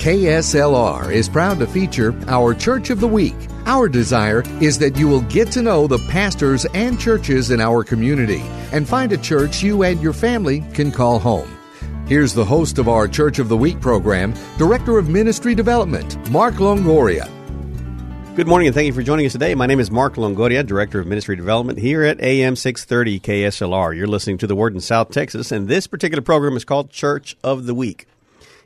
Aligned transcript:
KSLR 0.00 1.12
is 1.12 1.28
proud 1.28 1.58
to 1.58 1.66
feature 1.66 2.18
our 2.26 2.54
Church 2.54 2.88
of 2.88 3.00
the 3.00 3.06
Week. 3.06 3.34
Our 3.66 3.86
desire 3.86 4.42
is 4.58 4.78
that 4.78 4.96
you 4.96 5.06
will 5.06 5.20
get 5.20 5.52
to 5.52 5.60
know 5.60 5.86
the 5.86 5.98
pastors 6.08 6.64
and 6.72 6.98
churches 6.98 7.50
in 7.50 7.60
our 7.60 7.84
community 7.84 8.40
and 8.72 8.88
find 8.88 9.12
a 9.12 9.18
church 9.18 9.62
you 9.62 9.82
and 9.82 10.00
your 10.00 10.14
family 10.14 10.64
can 10.72 10.90
call 10.90 11.18
home. 11.18 11.54
Here's 12.06 12.32
the 12.32 12.46
host 12.46 12.78
of 12.78 12.88
our 12.88 13.08
Church 13.08 13.38
of 13.38 13.50
the 13.50 13.58
Week 13.58 13.78
program, 13.82 14.32
Director 14.56 14.96
of 14.96 15.10
Ministry 15.10 15.54
Development, 15.54 16.30
Mark 16.30 16.54
Longoria. 16.54 17.28
Good 18.36 18.48
morning 18.48 18.68
and 18.68 18.74
thank 18.74 18.86
you 18.86 18.94
for 18.94 19.02
joining 19.02 19.26
us 19.26 19.32
today. 19.32 19.54
My 19.54 19.66
name 19.66 19.80
is 19.80 19.90
Mark 19.90 20.14
Longoria, 20.14 20.64
Director 20.64 21.00
of 21.00 21.08
Ministry 21.08 21.36
Development 21.36 21.78
here 21.78 22.04
at 22.04 22.22
AM 22.22 22.56
630 22.56 23.20
KSLR. 23.20 23.94
You're 23.94 24.06
listening 24.06 24.38
to 24.38 24.46
The 24.46 24.56
Word 24.56 24.72
in 24.72 24.80
South 24.80 25.10
Texas, 25.10 25.52
and 25.52 25.68
this 25.68 25.86
particular 25.86 26.22
program 26.22 26.56
is 26.56 26.64
called 26.64 26.88
Church 26.88 27.36
of 27.44 27.66
the 27.66 27.74
Week. 27.74 28.06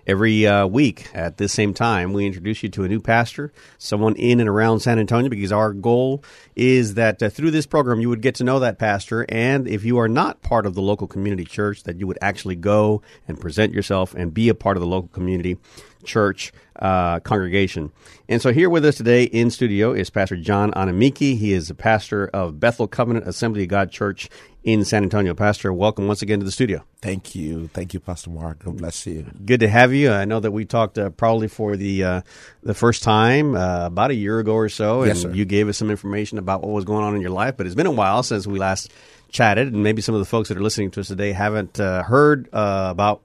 Every 0.06 0.46
uh, 0.46 0.66
week 0.66 1.08
at 1.14 1.38
this 1.38 1.52
same 1.52 1.72
time, 1.72 2.12
we 2.12 2.26
introduce 2.26 2.62
you 2.62 2.68
to 2.70 2.84
a 2.84 2.88
new 2.88 3.00
pastor, 3.00 3.52
someone 3.78 4.14
in 4.16 4.38
and 4.38 4.48
around 4.48 4.80
San 4.80 4.98
Antonio, 4.98 5.30
because 5.30 5.50
our 5.50 5.72
goal 5.72 6.22
is 6.54 6.94
that 6.94 7.22
uh, 7.22 7.30
through 7.30 7.50
this 7.52 7.64
program, 7.64 8.00
you 8.00 8.10
would 8.10 8.20
get 8.20 8.34
to 8.36 8.44
know 8.44 8.58
that 8.58 8.78
pastor. 8.78 9.24
And 9.30 9.66
if 9.66 9.82
you 9.82 9.98
are 9.98 10.08
not 10.08 10.42
part 10.42 10.66
of 10.66 10.74
the 10.74 10.82
local 10.82 11.06
community 11.06 11.44
church, 11.44 11.84
that 11.84 11.98
you 11.98 12.06
would 12.06 12.18
actually 12.20 12.56
go 12.56 13.00
and 13.26 13.40
present 13.40 13.72
yourself 13.72 14.14
and 14.14 14.34
be 14.34 14.50
a 14.50 14.54
part 14.54 14.76
of 14.76 14.82
the 14.82 14.86
local 14.86 15.08
community 15.08 15.56
church 16.04 16.52
uh, 16.78 17.20
congregation. 17.20 17.92
And 18.28 18.42
so 18.42 18.52
here 18.52 18.68
with 18.68 18.84
us 18.84 18.96
today 18.96 19.24
in 19.24 19.50
studio 19.50 19.92
is 19.92 20.10
Pastor 20.10 20.36
John 20.36 20.72
Anamiki. 20.72 21.36
He 21.38 21.52
is 21.52 21.70
a 21.70 21.74
pastor 21.74 22.28
of 22.34 22.58
Bethel 22.58 22.88
Covenant 22.88 23.28
Assembly 23.28 23.62
of 23.62 23.68
God 23.68 23.90
Church 23.90 24.28
in 24.64 24.84
San 24.84 25.02
Antonio. 25.02 25.34
Pastor, 25.34 25.72
welcome 25.72 26.06
once 26.08 26.22
again 26.22 26.40
to 26.40 26.44
the 26.44 26.50
studio. 26.50 26.82
Thank 27.02 27.34
you. 27.34 27.68
Thank 27.68 27.94
you, 27.94 28.00
Pastor 28.00 28.30
Mark. 28.30 28.64
God 28.64 28.78
bless 28.78 29.06
you. 29.06 29.26
Good 29.44 29.60
to 29.60 29.68
have 29.68 29.92
you. 29.92 30.10
I 30.10 30.24
know 30.24 30.40
that 30.40 30.50
we 30.52 30.64
talked 30.64 30.98
uh, 30.98 31.10
probably 31.10 31.48
for 31.48 31.76
the 31.76 32.02
uh, 32.04 32.20
the 32.62 32.74
first 32.74 33.02
time 33.02 33.54
uh, 33.54 33.86
about 33.86 34.10
a 34.10 34.14
year 34.14 34.38
ago 34.38 34.54
or 34.54 34.68
so, 34.68 35.02
and 35.02 35.08
Yes, 35.08 35.22
sir. 35.22 35.30
you 35.32 35.44
gave 35.44 35.68
us 35.68 35.76
some 35.76 35.90
information 35.90 36.38
about 36.38 36.62
what 36.62 36.70
was 36.70 36.84
going 36.84 37.04
on 37.04 37.14
in 37.14 37.20
your 37.20 37.30
life. 37.30 37.56
But 37.56 37.66
it's 37.66 37.74
been 37.74 37.86
a 37.86 37.90
while 37.90 38.22
since 38.22 38.46
we 38.46 38.58
last 38.58 38.90
chatted, 39.30 39.72
and 39.72 39.82
maybe 39.82 40.00
some 40.00 40.14
of 40.14 40.20
the 40.20 40.24
folks 40.24 40.48
that 40.48 40.56
are 40.56 40.62
listening 40.62 40.90
to 40.92 41.00
us 41.00 41.08
today 41.08 41.32
haven't 41.32 41.78
uh, 41.78 42.02
heard 42.02 42.48
uh, 42.52 42.88
about 42.90 43.20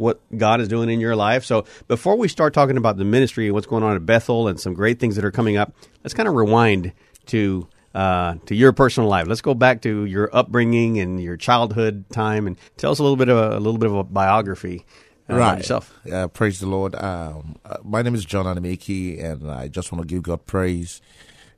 what 0.00 0.18
God 0.36 0.62
is 0.62 0.68
doing 0.68 0.88
in 0.88 0.98
your 0.98 1.14
life. 1.14 1.44
So 1.44 1.66
before 1.86 2.16
we 2.16 2.26
start 2.26 2.54
talking 2.54 2.78
about 2.78 2.96
the 2.96 3.04
ministry 3.04 3.46
and 3.46 3.54
what's 3.54 3.66
going 3.66 3.82
on 3.82 3.94
at 3.94 4.06
Bethel 4.06 4.48
and 4.48 4.58
some 4.58 4.72
great 4.72 4.98
things 4.98 5.14
that 5.16 5.24
are 5.26 5.30
coming 5.30 5.58
up, 5.58 5.74
let's 6.02 6.14
kind 6.14 6.26
of 6.26 6.34
rewind 6.34 6.92
to 7.26 7.68
uh, 7.94 8.36
to 8.46 8.54
your 8.54 8.72
personal 8.72 9.08
life. 9.08 9.26
Let's 9.26 9.42
go 9.42 9.52
back 9.52 9.82
to 9.82 10.04
your 10.06 10.34
upbringing 10.34 10.98
and 10.98 11.20
your 11.20 11.36
childhood 11.36 12.04
time, 12.10 12.46
and 12.46 12.56
tell 12.76 12.92
us 12.92 12.98
a 12.98 13.02
little 13.02 13.16
bit 13.16 13.28
of 13.28 13.36
a, 13.36 13.58
a 13.58 13.60
little 13.60 13.78
bit 13.78 13.90
of 13.90 13.96
a 13.96 14.04
biography 14.04 14.86
uh, 15.28 15.34
about 15.34 15.58
yourself. 15.58 15.92
Uh, 16.10 16.28
praise 16.28 16.60
the 16.60 16.66
Lord. 16.66 16.94
Um, 16.94 17.56
uh, 17.64 17.78
my 17.84 18.00
name 18.00 18.14
is 18.14 18.24
John 18.24 18.46
Anamiki, 18.46 19.22
and 19.22 19.50
I 19.50 19.68
just 19.68 19.92
want 19.92 20.08
to 20.08 20.14
give 20.14 20.22
God 20.22 20.46
praise 20.46 21.02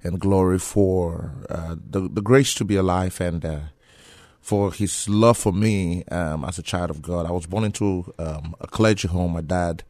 and 0.03 0.19
glory 0.19 0.59
for 0.59 1.33
uh, 1.48 1.77
the, 1.79 2.09
the 2.09 2.23
grace 2.23 2.55
to 2.55 2.65
be 2.65 2.77
alive 2.77 3.20
and 3.20 3.45
uh, 3.45 3.61
for 4.42 4.73
His 4.73 5.08
love 5.08 5.39
for 5.39 5.53
me 5.53 6.05
um, 6.11 6.45
as 6.45 6.58
a 6.58 6.63
child 6.63 6.91
of 6.91 7.01
God. 7.01 7.25
I 7.25 7.30
was 7.30 7.47
born 7.47 7.64
into 7.64 8.13
um, 8.19 8.55
a 8.61 8.67
clergy 8.67 9.08
home. 9.08 9.33
My 9.33 9.41
dad 9.41 9.85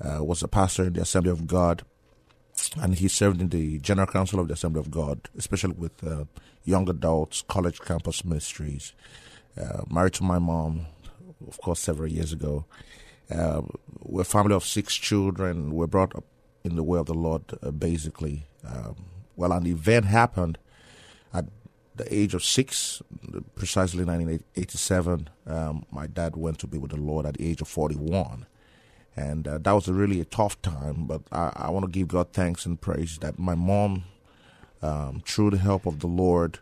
uh, 0.00 0.22
was 0.22 0.42
a 0.42 0.48
pastor 0.48 0.84
in 0.84 0.92
the 0.92 1.00
Assembly 1.00 1.32
of 1.32 1.46
God, 1.46 1.82
and 2.80 2.94
he 2.94 3.08
served 3.08 3.40
in 3.40 3.48
the 3.48 3.78
General 3.78 4.06
Council 4.06 4.38
of 4.38 4.48
the 4.48 4.54
Assembly 4.54 4.80
of 4.80 4.90
God, 4.90 5.28
especially 5.36 5.74
with 5.74 6.06
uh, 6.06 6.24
young 6.64 6.88
adults, 6.88 7.42
college 7.48 7.80
campus 7.80 8.24
ministries. 8.24 8.92
Uh, 9.58 9.82
married 9.90 10.12
to 10.12 10.22
my 10.22 10.38
mom, 10.38 10.86
of 11.48 11.58
course, 11.62 11.80
several 11.80 12.10
years 12.10 12.32
ago. 12.32 12.66
Uh, 13.34 13.62
we're 14.00 14.20
a 14.20 14.24
family 14.24 14.54
of 14.54 14.64
six 14.64 14.94
children. 14.94 15.74
We're 15.74 15.86
brought 15.86 16.14
up 16.14 16.24
in 16.64 16.76
the 16.76 16.82
way 16.82 16.98
of 16.98 17.06
the 17.06 17.14
Lord, 17.14 17.42
uh, 17.62 17.70
basically. 17.70 18.46
Um, 18.66 19.06
well, 19.36 19.52
an 19.52 19.66
event 19.66 20.04
happened 20.04 20.58
at 21.32 21.46
the 21.96 22.14
age 22.14 22.34
of 22.34 22.44
six, 22.44 23.02
precisely 23.54 24.04
1987. 24.04 25.28
Um, 25.46 25.86
my 25.90 26.06
dad 26.06 26.36
went 26.36 26.58
to 26.60 26.66
be 26.66 26.78
with 26.78 26.90
the 26.90 27.00
Lord 27.00 27.26
at 27.26 27.34
the 27.34 27.48
age 27.48 27.60
of 27.60 27.68
41. 27.68 28.46
And 29.16 29.48
uh, 29.48 29.58
that 29.58 29.72
was 29.72 29.88
a 29.88 29.94
really 29.94 30.20
a 30.20 30.26
tough 30.26 30.60
time, 30.60 31.06
but 31.06 31.22
I, 31.32 31.50
I 31.56 31.70
want 31.70 31.86
to 31.86 31.90
give 31.90 32.08
God 32.08 32.32
thanks 32.32 32.66
and 32.66 32.78
praise 32.78 33.18
that 33.18 33.38
my 33.38 33.54
mom, 33.54 34.04
um, 34.82 35.22
through 35.24 35.50
the 35.50 35.58
help 35.58 35.86
of 35.86 36.00
the 36.00 36.06
Lord, 36.06 36.58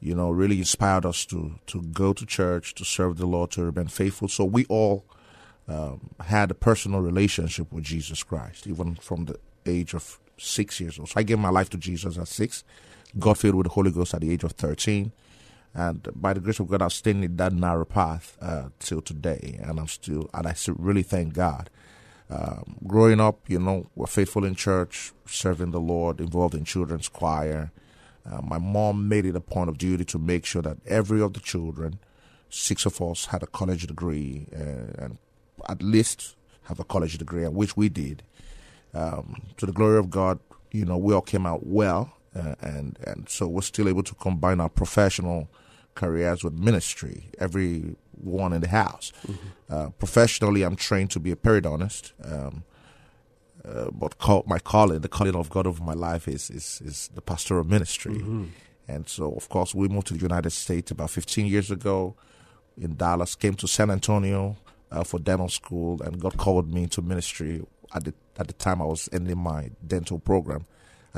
you 0.00 0.14
know, 0.14 0.30
really 0.30 0.58
inspired 0.58 1.06
us 1.06 1.24
to 1.26 1.58
to 1.66 1.82
go 1.82 2.12
to 2.12 2.26
church, 2.26 2.74
to 2.74 2.84
serve 2.84 3.16
the 3.16 3.26
Lord, 3.26 3.50
to 3.52 3.64
remain 3.64 3.88
faithful. 3.88 4.28
So 4.28 4.44
we 4.44 4.66
all 4.66 5.04
um, 5.66 6.10
had 6.20 6.50
a 6.50 6.54
personal 6.54 7.00
relationship 7.00 7.72
with 7.72 7.84
Jesus 7.84 8.22
Christ, 8.22 8.66
even 8.66 8.96
from 8.96 9.24
the 9.24 9.38
age 9.66 9.94
of 9.94 10.18
six 10.36 10.80
years 10.80 10.98
old. 10.98 11.08
So 11.08 11.14
I 11.16 11.22
gave 11.22 11.38
my 11.38 11.50
life 11.50 11.70
to 11.70 11.78
Jesus 11.78 12.16
at 12.16 12.28
six, 12.28 12.64
got 13.18 13.38
filled 13.38 13.54
with 13.54 13.66
the 13.66 13.72
Holy 13.72 13.90
Ghost 13.90 14.14
at 14.14 14.20
the 14.20 14.32
age 14.32 14.44
of 14.44 14.52
13. 14.52 15.12
And 15.74 16.08
by 16.14 16.32
the 16.32 16.40
grace 16.40 16.58
of 16.60 16.68
God, 16.68 16.82
I've 16.82 16.92
stayed 16.92 17.16
in 17.16 17.36
that 17.36 17.52
narrow 17.52 17.84
path 17.84 18.36
uh, 18.40 18.70
till 18.78 19.00
today. 19.00 19.60
And 19.62 19.78
I'm 19.78 19.86
still, 19.86 20.28
and 20.34 20.46
I 20.46 20.54
still 20.54 20.74
really 20.78 21.02
thank 21.02 21.34
God. 21.34 21.70
Um, 22.30 22.76
growing 22.86 23.20
up, 23.20 23.48
you 23.48 23.58
know, 23.58 23.88
we're 23.94 24.06
faithful 24.06 24.44
in 24.44 24.54
church, 24.54 25.12
serving 25.26 25.70
the 25.70 25.80
Lord, 25.80 26.20
involved 26.20 26.54
in 26.54 26.64
children's 26.64 27.08
choir. 27.08 27.70
Uh, 28.30 28.42
my 28.42 28.58
mom 28.58 29.08
made 29.08 29.24
it 29.24 29.36
a 29.36 29.40
point 29.40 29.70
of 29.70 29.78
duty 29.78 30.04
to 30.04 30.18
make 30.18 30.44
sure 30.44 30.60
that 30.62 30.76
every 30.86 31.22
of 31.22 31.32
the 31.32 31.40
children, 31.40 31.98
six 32.50 32.84
of 32.84 33.00
us, 33.00 33.26
had 33.26 33.42
a 33.42 33.46
college 33.46 33.86
degree 33.86 34.46
uh, 34.54 35.04
and 35.04 35.18
at 35.68 35.82
least 35.82 36.36
have 36.64 36.78
a 36.78 36.84
college 36.84 37.16
degree, 37.16 37.46
which 37.46 37.76
we 37.76 37.88
did. 37.88 38.22
Um, 38.94 39.42
to 39.56 39.66
the 39.66 39.72
glory 39.72 39.98
of 39.98 40.10
God, 40.10 40.38
you 40.70 40.84
know, 40.84 40.98
we 40.98 41.14
all 41.14 41.22
came 41.22 41.46
out 41.46 41.66
well, 41.66 42.12
uh, 42.38 42.54
and 42.60 42.98
and 43.04 43.28
so 43.28 43.46
we're 43.46 43.62
still 43.62 43.88
able 43.88 44.02
to 44.02 44.14
combine 44.14 44.60
our 44.60 44.68
professional 44.68 45.48
careers 45.94 46.44
with 46.44 46.54
ministry. 46.54 47.30
Every 47.38 47.96
one 48.12 48.52
in 48.52 48.60
the 48.60 48.68
house. 48.68 49.12
Uh, 49.68 49.90
professionally, 49.90 50.62
I'm 50.62 50.76
trained 50.76 51.10
to 51.12 51.20
be 51.20 51.30
a 51.32 51.36
periodontist. 51.36 52.12
Um, 52.24 52.64
uh, 53.64 53.90
but 53.92 54.18
call, 54.18 54.44
my 54.46 54.58
calling, 54.58 55.00
the 55.00 55.08
calling 55.08 55.34
of 55.34 55.50
God 55.50 55.66
over 55.66 55.82
my 55.82 55.94
life, 55.94 56.28
is 56.28 56.50
is, 56.50 56.80
is 56.84 57.10
the 57.14 57.20
pastoral 57.20 57.64
ministry. 57.64 58.18
And 58.88 59.08
so, 59.08 59.32
of 59.34 59.48
course, 59.48 59.74
we 59.74 59.88
moved 59.88 60.06
to 60.08 60.14
the 60.14 60.20
United 60.20 60.50
States 60.50 60.90
about 60.90 61.10
15 61.10 61.46
years 61.46 61.70
ago 61.70 62.14
in 62.80 62.96
Dallas, 62.96 63.34
came 63.34 63.54
to 63.54 63.68
San 63.68 63.90
Antonio 63.90 64.56
uh, 64.90 65.04
for 65.04 65.18
dental 65.20 65.48
school, 65.50 66.00
and 66.02 66.18
God 66.18 66.36
called 66.38 66.72
me 66.72 66.84
into 66.84 67.02
ministry. 67.02 67.62
At 67.94 68.04
the, 68.04 68.14
at 68.38 68.46
the 68.46 68.54
time, 68.54 68.80
I 68.80 68.86
was 68.86 69.08
ending 69.12 69.38
my 69.38 69.70
dental 69.86 70.18
program 70.18 70.66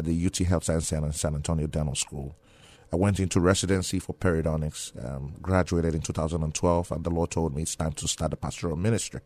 at 0.00 0.06
the 0.06 0.27
UT 0.27 0.37
Health 0.38 0.65
Science 0.65 0.88
Center 0.88 1.06
in 1.06 1.12
San 1.12 1.34
Antonio 1.34 1.66
Dental 1.66 1.94
School. 1.94 2.34
I 2.93 2.97
went 2.97 3.21
into 3.21 3.38
residency 3.41 4.00
for 4.00 4.15
periodontics, 4.15 4.93
um, 5.05 5.34
graduated 5.41 5.94
in 5.94 6.00
2012, 6.00 6.91
and 6.91 7.05
the 7.05 7.11
Lord 7.11 7.31
told 7.31 7.55
me 7.55 7.62
it's 7.62 7.77
time 7.77 7.93
to 7.93 8.09
start 8.09 8.33
a 8.33 8.37
pastoral 8.37 8.77
ministry. 8.77 9.21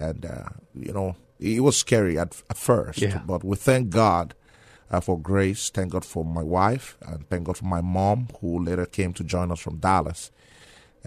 And, 0.00 0.24
uh, 0.24 0.44
you 0.74 0.92
know, 0.92 1.16
it 1.38 1.60
was 1.60 1.76
scary 1.76 2.18
at, 2.18 2.40
at 2.48 2.56
first, 2.56 2.98
Yeah. 3.00 3.20
but 3.26 3.44
we 3.44 3.56
thank 3.56 3.90
God 3.90 4.34
uh, 4.90 5.00
for 5.00 5.18
grace. 5.20 5.68
Thank 5.68 5.92
God 5.92 6.04
for 6.04 6.24
my 6.24 6.42
wife, 6.42 6.96
and 7.02 7.28
thank 7.28 7.44
God 7.44 7.58
for 7.58 7.66
my 7.66 7.82
mom, 7.82 8.28
who 8.40 8.64
later 8.64 8.86
came 8.86 9.12
to 9.14 9.24
join 9.24 9.52
us 9.52 9.60
from 9.60 9.78
Dallas, 9.78 10.30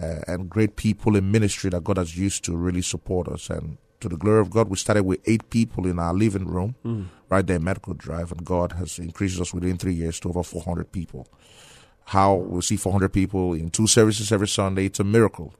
uh, 0.00 0.20
and 0.28 0.48
great 0.48 0.76
people 0.76 1.16
in 1.16 1.30
ministry 1.32 1.70
that 1.70 1.82
God 1.82 1.96
has 1.96 2.16
used 2.16 2.44
to 2.44 2.56
really 2.56 2.82
support 2.82 3.26
us. 3.28 3.50
And 3.50 3.78
to 4.02 4.08
the 4.08 4.16
glory 4.16 4.40
of 4.40 4.50
God, 4.50 4.68
we 4.68 4.76
started 4.76 5.04
with 5.04 5.20
eight 5.26 5.48
people 5.50 5.86
in 5.86 5.98
our 5.98 6.12
living 6.14 6.46
room, 6.46 7.08
right 7.30 7.46
there 7.46 7.56
in 7.56 7.64
Medical 7.64 7.94
Drive, 7.94 8.30
and 8.32 8.44
God 8.44 8.72
has 8.72 8.98
increased 8.98 9.40
us 9.40 9.54
within 9.54 9.78
three 9.78 9.94
years 9.94 10.20
to 10.20 10.28
over 10.28 10.42
400 10.42 10.92
people. 10.92 11.26
How 12.04 12.34
we 12.34 12.60
see 12.62 12.76
400 12.76 13.08
people 13.12 13.54
in 13.54 13.70
two 13.70 13.86
services 13.86 14.30
every 14.32 14.48
Sunday, 14.48 14.86
it's 14.86 15.00
a 15.00 15.04
miracle. 15.04 15.54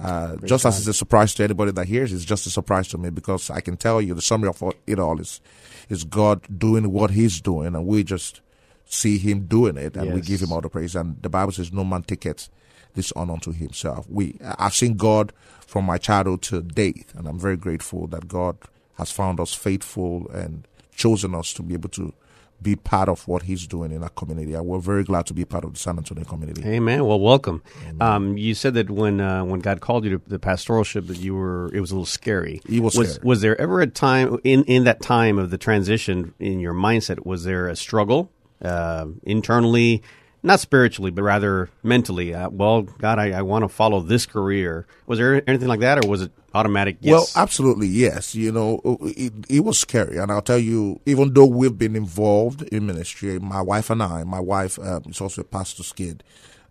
Uh, 0.00 0.36
just 0.44 0.64
as 0.66 0.78
it's 0.80 0.88
a 0.88 0.92
surprise 0.92 1.34
to 1.34 1.44
anybody 1.44 1.70
that 1.70 1.86
hears, 1.86 2.12
it's 2.12 2.24
just 2.24 2.46
a 2.46 2.50
surprise 2.50 2.88
to 2.88 2.98
me 2.98 3.10
because 3.10 3.48
I 3.48 3.60
can 3.60 3.76
tell 3.76 4.02
you 4.02 4.12
the 4.14 4.22
summary 4.22 4.48
of 4.48 4.60
it 4.86 4.98
all 4.98 5.20
is 5.20 5.40
is 5.88 6.02
God 6.02 6.40
doing 6.58 6.90
what 6.90 7.10
He's 7.12 7.40
doing, 7.40 7.76
and 7.76 7.86
we 7.86 8.02
just 8.02 8.40
see 8.86 9.18
Him 9.18 9.46
doing 9.46 9.76
it, 9.76 9.96
and 9.96 10.06
we 10.14 10.20
give 10.26 10.40
Him 10.42 10.52
all 10.52 10.60
the 10.60 10.68
praise. 10.68 10.96
And 10.96 11.22
the 11.22 11.28
Bible 11.28 11.52
says, 11.52 11.72
"No 11.72 11.84
man 11.84 12.02
taketh 12.02 12.48
this 12.94 13.12
honor 13.12 13.38
to 13.38 13.52
himself." 13.52 14.06
We, 14.08 14.38
I've 14.58 14.74
seen 14.74 14.96
God 14.96 15.32
from 15.66 15.84
my 15.84 15.98
childhood 15.98 16.42
to 16.42 16.62
date, 16.62 17.06
and 17.16 17.26
I'm 17.26 17.38
very 17.38 17.56
grateful 17.56 18.06
that 18.08 18.28
God 18.28 18.56
has 18.98 19.10
found 19.10 19.40
us 19.40 19.52
faithful 19.52 20.28
and 20.30 20.66
chosen 20.94 21.34
us 21.34 21.52
to 21.54 21.62
be 21.62 21.74
able 21.74 21.88
to 21.90 22.14
be 22.62 22.76
part 22.76 23.08
of 23.08 23.26
what 23.28 23.42
he's 23.42 23.66
doing 23.66 23.92
in 23.92 24.02
our 24.02 24.08
community. 24.10 24.54
And 24.54 24.64
we're 24.64 24.78
very 24.78 25.04
glad 25.04 25.26
to 25.26 25.34
be 25.34 25.44
part 25.44 25.64
of 25.64 25.74
the 25.74 25.78
San 25.78 25.98
Antonio 25.98 26.24
community. 26.24 26.62
Amen. 26.64 27.04
Well, 27.04 27.20
welcome. 27.20 27.62
Um, 28.00 28.38
you 28.38 28.54
said 28.54 28.74
that 28.74 28.90
when 28.90 29.20
uh, 29.20 29.44
when 29.44 29.60
God 29.60 29.80
called 29.80 30.04
you 30.04 30.18
to 30.18 30.22
the 30.28 30.38
pastoralship, 30.38 31.06
that 31.08 31.18
you 31.18 31.34
were 31.34 31.70
it 31.74 31.80
was 31.80 31.90
a 31.90 31.94
little 31.94 32.06
scary. 32.06 32.60
It 32.68 32.80
was 32.80 32.96
was, 32.96 33.14
scary. 33.14 33.26
was 33.26 33.40
there 33.40 33.60
ever 33.60 33.80
a 33.80 33.86
time 33.86 34.38
in 34.44 34.64
in 34.64 34.84
that 34.84 35.02
time 35.02 35.38
of 35.38 35.50
the 35.50 35.58
transition 35.58 36.34
in 36.38 36.60
your 36.60 36.74
mindset? 36.74 37.26
Was 37.26 37.44
there 37.44 37.68
a 37.68 37.76
struggle 37.76 38.30
uh, 38.62 39.06
internally? 39.24 40.02
Not 40.44 40.60
spiritually, 40.60 41.10
but 41.10 41.22
rather 41.22 41.70
mentally. 41.82 42.34
Uh, 42.34 42.50
well, 42.50 42.82
God, 42.82 43.18
I, 43.18 43.30
I 43.30 43.40
want 43.40 43.64
to 43.64 43.68
follow 43.70 44.00
this 44.00 44.26
career. 44.26 44.86
Was 45.06 45.18
there 45.18 45.42
anything 45.48 45.68
like 45.68 45.80
that, 45.80 46.04
or 46.04 46.06
was 46.06 46.20
it 46.20 46.32
automatic? 46.52 46.98
Yes. 47.00 47.12
Well, 47.34 47.42
absolutely, 47.42 47.86
yes. 47.86 48.34
You 48.34 48.52
know, 48.52 48.78
it, 49.00 49.32
it 49.48 49.60
was 49.60 49.80
scary. 49.80 50.18
And 50.18 50.30
I'll 50.30 50.42
tell 50.42 50.58
you, 50.58 51.00
even 51.06 51.32
though 51.32 51.46
we've 51.46 51.78
been 51.78 51.96
involved 51.96 52.60
in 52.64 52.84
ministry, 52.84 53.38
my 53.38 53.62
wife 53.62 53.88
and 53.88 54.02
I, 54.02 54.24
my 54.24 54.38
wife 54.38 54.78
um, 54.78 55.04
is 55.08 55.18
also 55.22 55.40
a 55.40 55.44
pastor's 55.44 55.94
kid. 55.94 56.22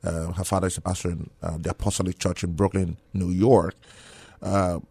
Uh, 0.03 0.31
her 0.33 0.43
father 0.43 0.67
is 0.67 0.77
a 0.77 0.81
pastor 0.81 1.09
in 1.09 1.31
uh, 1.41 1.57
the 1.57 1.71
Apostolic 1.71 2.19
Church 2.19 2.43
in 2.43 2.53
Brooklyn, 2.53 2.97
New 3.11 3.31
York. 3.31 3.73
Uh, 4.39 4.81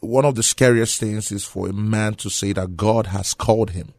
one 0.00 0.24
of 0.24 0.34
the 0.34 0.42
scariest 0.42 0.98
things 0.98 1.30
is 1.30 1.44
for 1.44 1.68
a 1.68 1.72
man 1.72 2.14
to 2.14 2.30
say 2.30 2.52
that 2.52 2.76
God 2.76 3.06
has 3.06 3.32
called 3.32 3.70
him. 3.70 3.92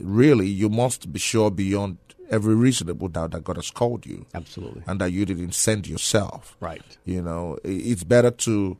Really, 0.00 0.48
you 0.48 0.70
must 0.70 1.12
be 1.12 1.18
sure 1.18 1.50
beyond 1.50 1.98
every 2.34 2.54
reasonable 2.54 3.08
doubt 3.08 3.30
that 3.30 3.44
God 3.44 3.56
has 3.56 3.70
called 3.70 4.04
you. 4.04 4.26
Absolutely. 4.34 4.82
And 4.86 5.00
that 5.00 5.12
you 5.12 5.24
didn't 5.24 5.54
send 5.54 5.86
yourself. 5.86 6.56
Right. 6.60 6.82
You 7.04 7.22
know, 7.22 7.58
it's 7.62 8.04
better 8.04 8.30
to 8.30 8.76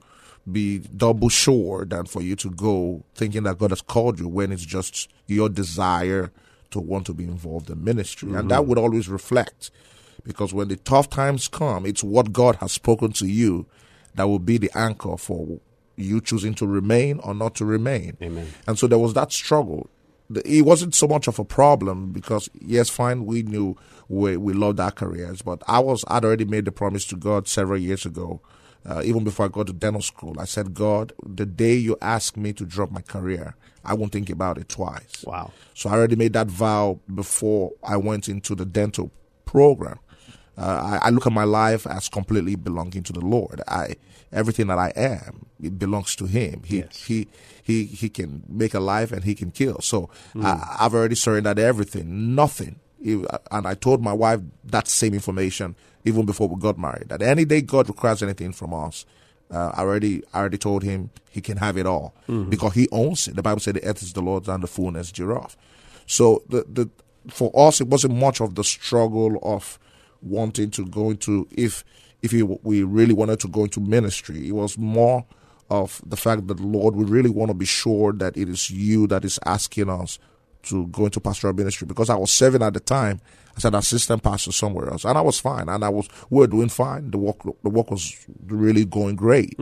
be 0.50 0.80
double 0.80 1.28
sure 1.28 1.84
than 1.84 2.04
for 2.06 2.20
you 2.20 2.36
to 2.36 2.50
go 2.50 3.02
thinking 3.14 3.44
that 3.44 3.58
God 3.58 3.70
has 3.70 3.80
called 3.80 4.18
you 4.18 4.28
when 4.28 4.52
it's 4.52 4.64
just 4.64 5.10
your 5.26 5.48
desire 5.48 6.30
to 6.70 6.80
want 6.80 7.06
to 7.06 7.14
be 7.14 7.24
involved 7.24 7.70
in 7.70 7.82
ministry. 7.82 8.34
And 8.34 8.50
that 8.50 8.60
mm-hmm. 8.60 8.68
would 8.68 8.78
always 8.78 9.08
reflect 9.08 9.70
because 10.24 10.52
when 10.52 10.68
the 10.68 10.76
tough 10.76 11.08
times 11.08 11.48
come, 11.48 11.86
it's 11.86 12.02
what 12.02 12.32
God 12.32 12.56
has 12.56 12.72
spoken 12.72 13.12
to 13.12 13.26
you 13.26 13.66
that 14.16 14.24
will 14.24 14.38
be 14.38 14.58
the 14.58 14.70
anchor 14.74 15.16
for 15.16 15.60
you 15.96 16.20
choosing 16.20 16.54
to 16.54 16.66
remain 16.66 17.20
or 17.20 17.34
not 17.34 17.54
to 17.56 17.64
remain. 17.64 18.16
Amen. 18.20 18.48
And 18.66 18.78
so 18.78 18.86
there 18.86 18.98
was 18.98 19.14
that 19.14 19.32
struggle. 19.32 19.88
It 20.44 20.64
wasn't 20.64 20.94
so 20.94 21.06
much 21.06 21.28
of 21.28 21.38
a 21.38 21.44
problem 21.44 22.12
because 22.12 22.48
yes, 22.60 22.88
fine, 22.88 23.26
we 23.26 23.42
knew 23.42 23.76
we 24.08 24.36
we 24.36 24.52
loved 24.52 24.80
our 24.80 24.90
careers, 24.90 25.42
but 25.42 25.62
I 25.66 25.78
was 25.80 26.04
I'd 26.08 26.24
already 26.24 26.44
made 26.44 26.64
the 26.64 26.72
promise 26.72 27.04
to 27.06 27.16
God 27.16 27.46
several 27.46 27.78
years 27.78 28.06
ago, 28.06 28.40
uh, 28.86 29.02
even 29.04 29.24
before 29.24 29.46
I 29.46 29.48
got 29.48 29.66
to 29.66 29.72
dental 29.72 30.02
school. 30.02 30.40
I 30.40 30.44
said, 30.44 30.74
God, 30.74 31.12
the 31.24 31.46
day 31.46 31.74
you 31.74 31.96
ask 32.00 32.36
me 32.36 32.52
to 32.54 32.64
drop 32.64 32.90
my 32.90 33.02
career, 33.02 33.54
I 33.84 33.94
won't 33.94 34.12
think 34.12 34.30
about 34.30 34.58
it 34.58 34.68
twice. 34.68 35.24
Wow. 35.24 35.52
So 35.74 35.90
I 35.90 35.92
already 35.92 36.16
made 36.16 36.32
that 36.32 36.46
vow 36.46 37.00
before 37.14 37.72
I 37.82 37.96
went 37.98 38.28
into 38.28 38.54
the 38.54 38.64
dental 38.64 39.10
program. 39.44 39.98
Uh, 40.56 40.98
I, 41.02 41.08
I 41.08 41.10
look 41.10 41.26
at 41.26 41.32
my 41.32 41.44
life 41.44 41.86
as 41.86 42.08
completely 42.08 42.54
belonging 42.56 43.02
to 43.04 43.12
the 43.12 43.20
Lord. 43.20 43.60
I 43.68 43.96
everything 44.32 44.66
that 44.68 44.78
I 44.78 44.92
am 44.96 45.46
it 45.62 45.78
belongs 45.78 46.14
to 46.16 46.26
Him. 46.26 46.62
He 46.64 46.78
Yes. 46.78 47.04
he 47.04 47.28
he 47.62 47.84
he 47.86 48.08
can 48.08 48.42
make 48.48 48.74
alive 48.74 49.12
and 49.12 49.24
He 49.24 49.34
can 49.34 49.50
kill. 49.50 49.80
So 49.80 50.10
I, 50.40 50.76
I've 50.80 50.94
already 50.94 51.14
surrendered 51.16 51.58
everything, 51.58 52.34
nothing. 52.34 52.76
And 53.50 53.66
I 53.66 53.74
told 53.74 54.02
my 54.02 54.12
wife 54.12 54.40
that 54.64 54.88
same 54.88 55.12
information 55.14 55.76
even 56.04 56.24
before 56.24 56.48
we 56.48 56.60
got 56.60 56.78
married. 56.78 57.08
That 57.08 57.20
any 57.22 57.44
day 57.44 57.60
God 57.60 57.88
requires 57.88 58.22
anything 58.22 58.52
from 58.52 58.72
us, 58.74 59.04
uh, 59.50 59.72
I 59.74 59.80
already 59.80 60.22
I 60.32 60.38
already 60.40 60.58
told 60.58 60.82
him 60.82 61.10
he 61.30 61.40
can 61.40 61.56
have 61.58 61.76
it 61.76 61.86
all 61.86 62.14
because 62.48 62.74
he 62.74 62.88
owns 62.92 63.28
it. 63.28 63.36
The 63.36 63.42
Bible 63.42 63.60
said 63.60 63.74
the 63.74 63.84
earth 63.84 64.02
is 64.02 64.12
the 64.12 64.22
Lord's 64.22 64.48
and 64.48 64.62
the 64.62 64.66
fullness 64.68 65.10
thereof. 65.12 65.56
So 66.06 66.42
the 66.48 66.64
the 66.68 66.90
for 67.28 67.50
us 67.54 67.80
it 67.80 67.88
wasn't 67.88 68.14
much 68.14 68.40
of 68.40 68.54
the 68.54 68.64
struggle 68.64 69.38
of 69.42 69.78
wanting 70.24 70.70
to 70.72 70.84
go 70.86 71.10
into 71.10 71.46
if 71.52 71.84
if 72.22 72.32
we, 72.32 72.42
we 72.42 72.82
really 72.82 73.12
wanted 73.12 73.38
to 73.40 73.48
go 73.48 73.64
into 73.64 73.80
ministry. 73.80 74.48
It 74.48 74.52
was 74.52 74.78
more 74.78 75.26
of 75.70 76.00
the 76.06 76.16
fact 76.16 76.46
that 76.46 76.60
Lord, 76.60 76.96
we 76.96 77.04
really 77.04 77.30
want 77.30 77.50
to 77.50 77.54
be 77.54 77.66
sure 77.66 78.12
that 78.14 78.36
it 78.36 78.48
is 78.48 78.70
you 78.70 79.06
that 79.08 79.24
is 79.24 79.38
asking 79.44 79.90
us 79.90 80.18
to 80.64 80.86
go 80.88 81.06
into 81.06 81.20
pastoral 81.20 81.54
ministry 81.54 81.86
because 81.86 82.10
I 82.10 82.16
was 82.16 82.30
serving 82.30 82.62
at 82.62 82.74
the 82.74 82.80
time 82.80 83.20
as 83.56 83.64
an 83.64 83.74
assistant 83.74 84.22
pastor 84.22 84.50
somewhere 84.50 84.90
else, 84.90 85.04
and 85.04 85.16
I 85.16 85.20
was 85.20 85.38
fine, 85.38 85.68
and 85.68 85.84
I 85.84 85.88
was 85.88 86.08
we 86.28 86.38
were 86.40 86.46
doing 86.46 86.68
fine. 86.68 87.10
The 87.10 87.18
work 87.18 87.36
the 87.62 87.70
work 87.70 87.90
was 87.90 88.26
really 88.46 88.84
going 88.84 89.16
great, 89.16 89.56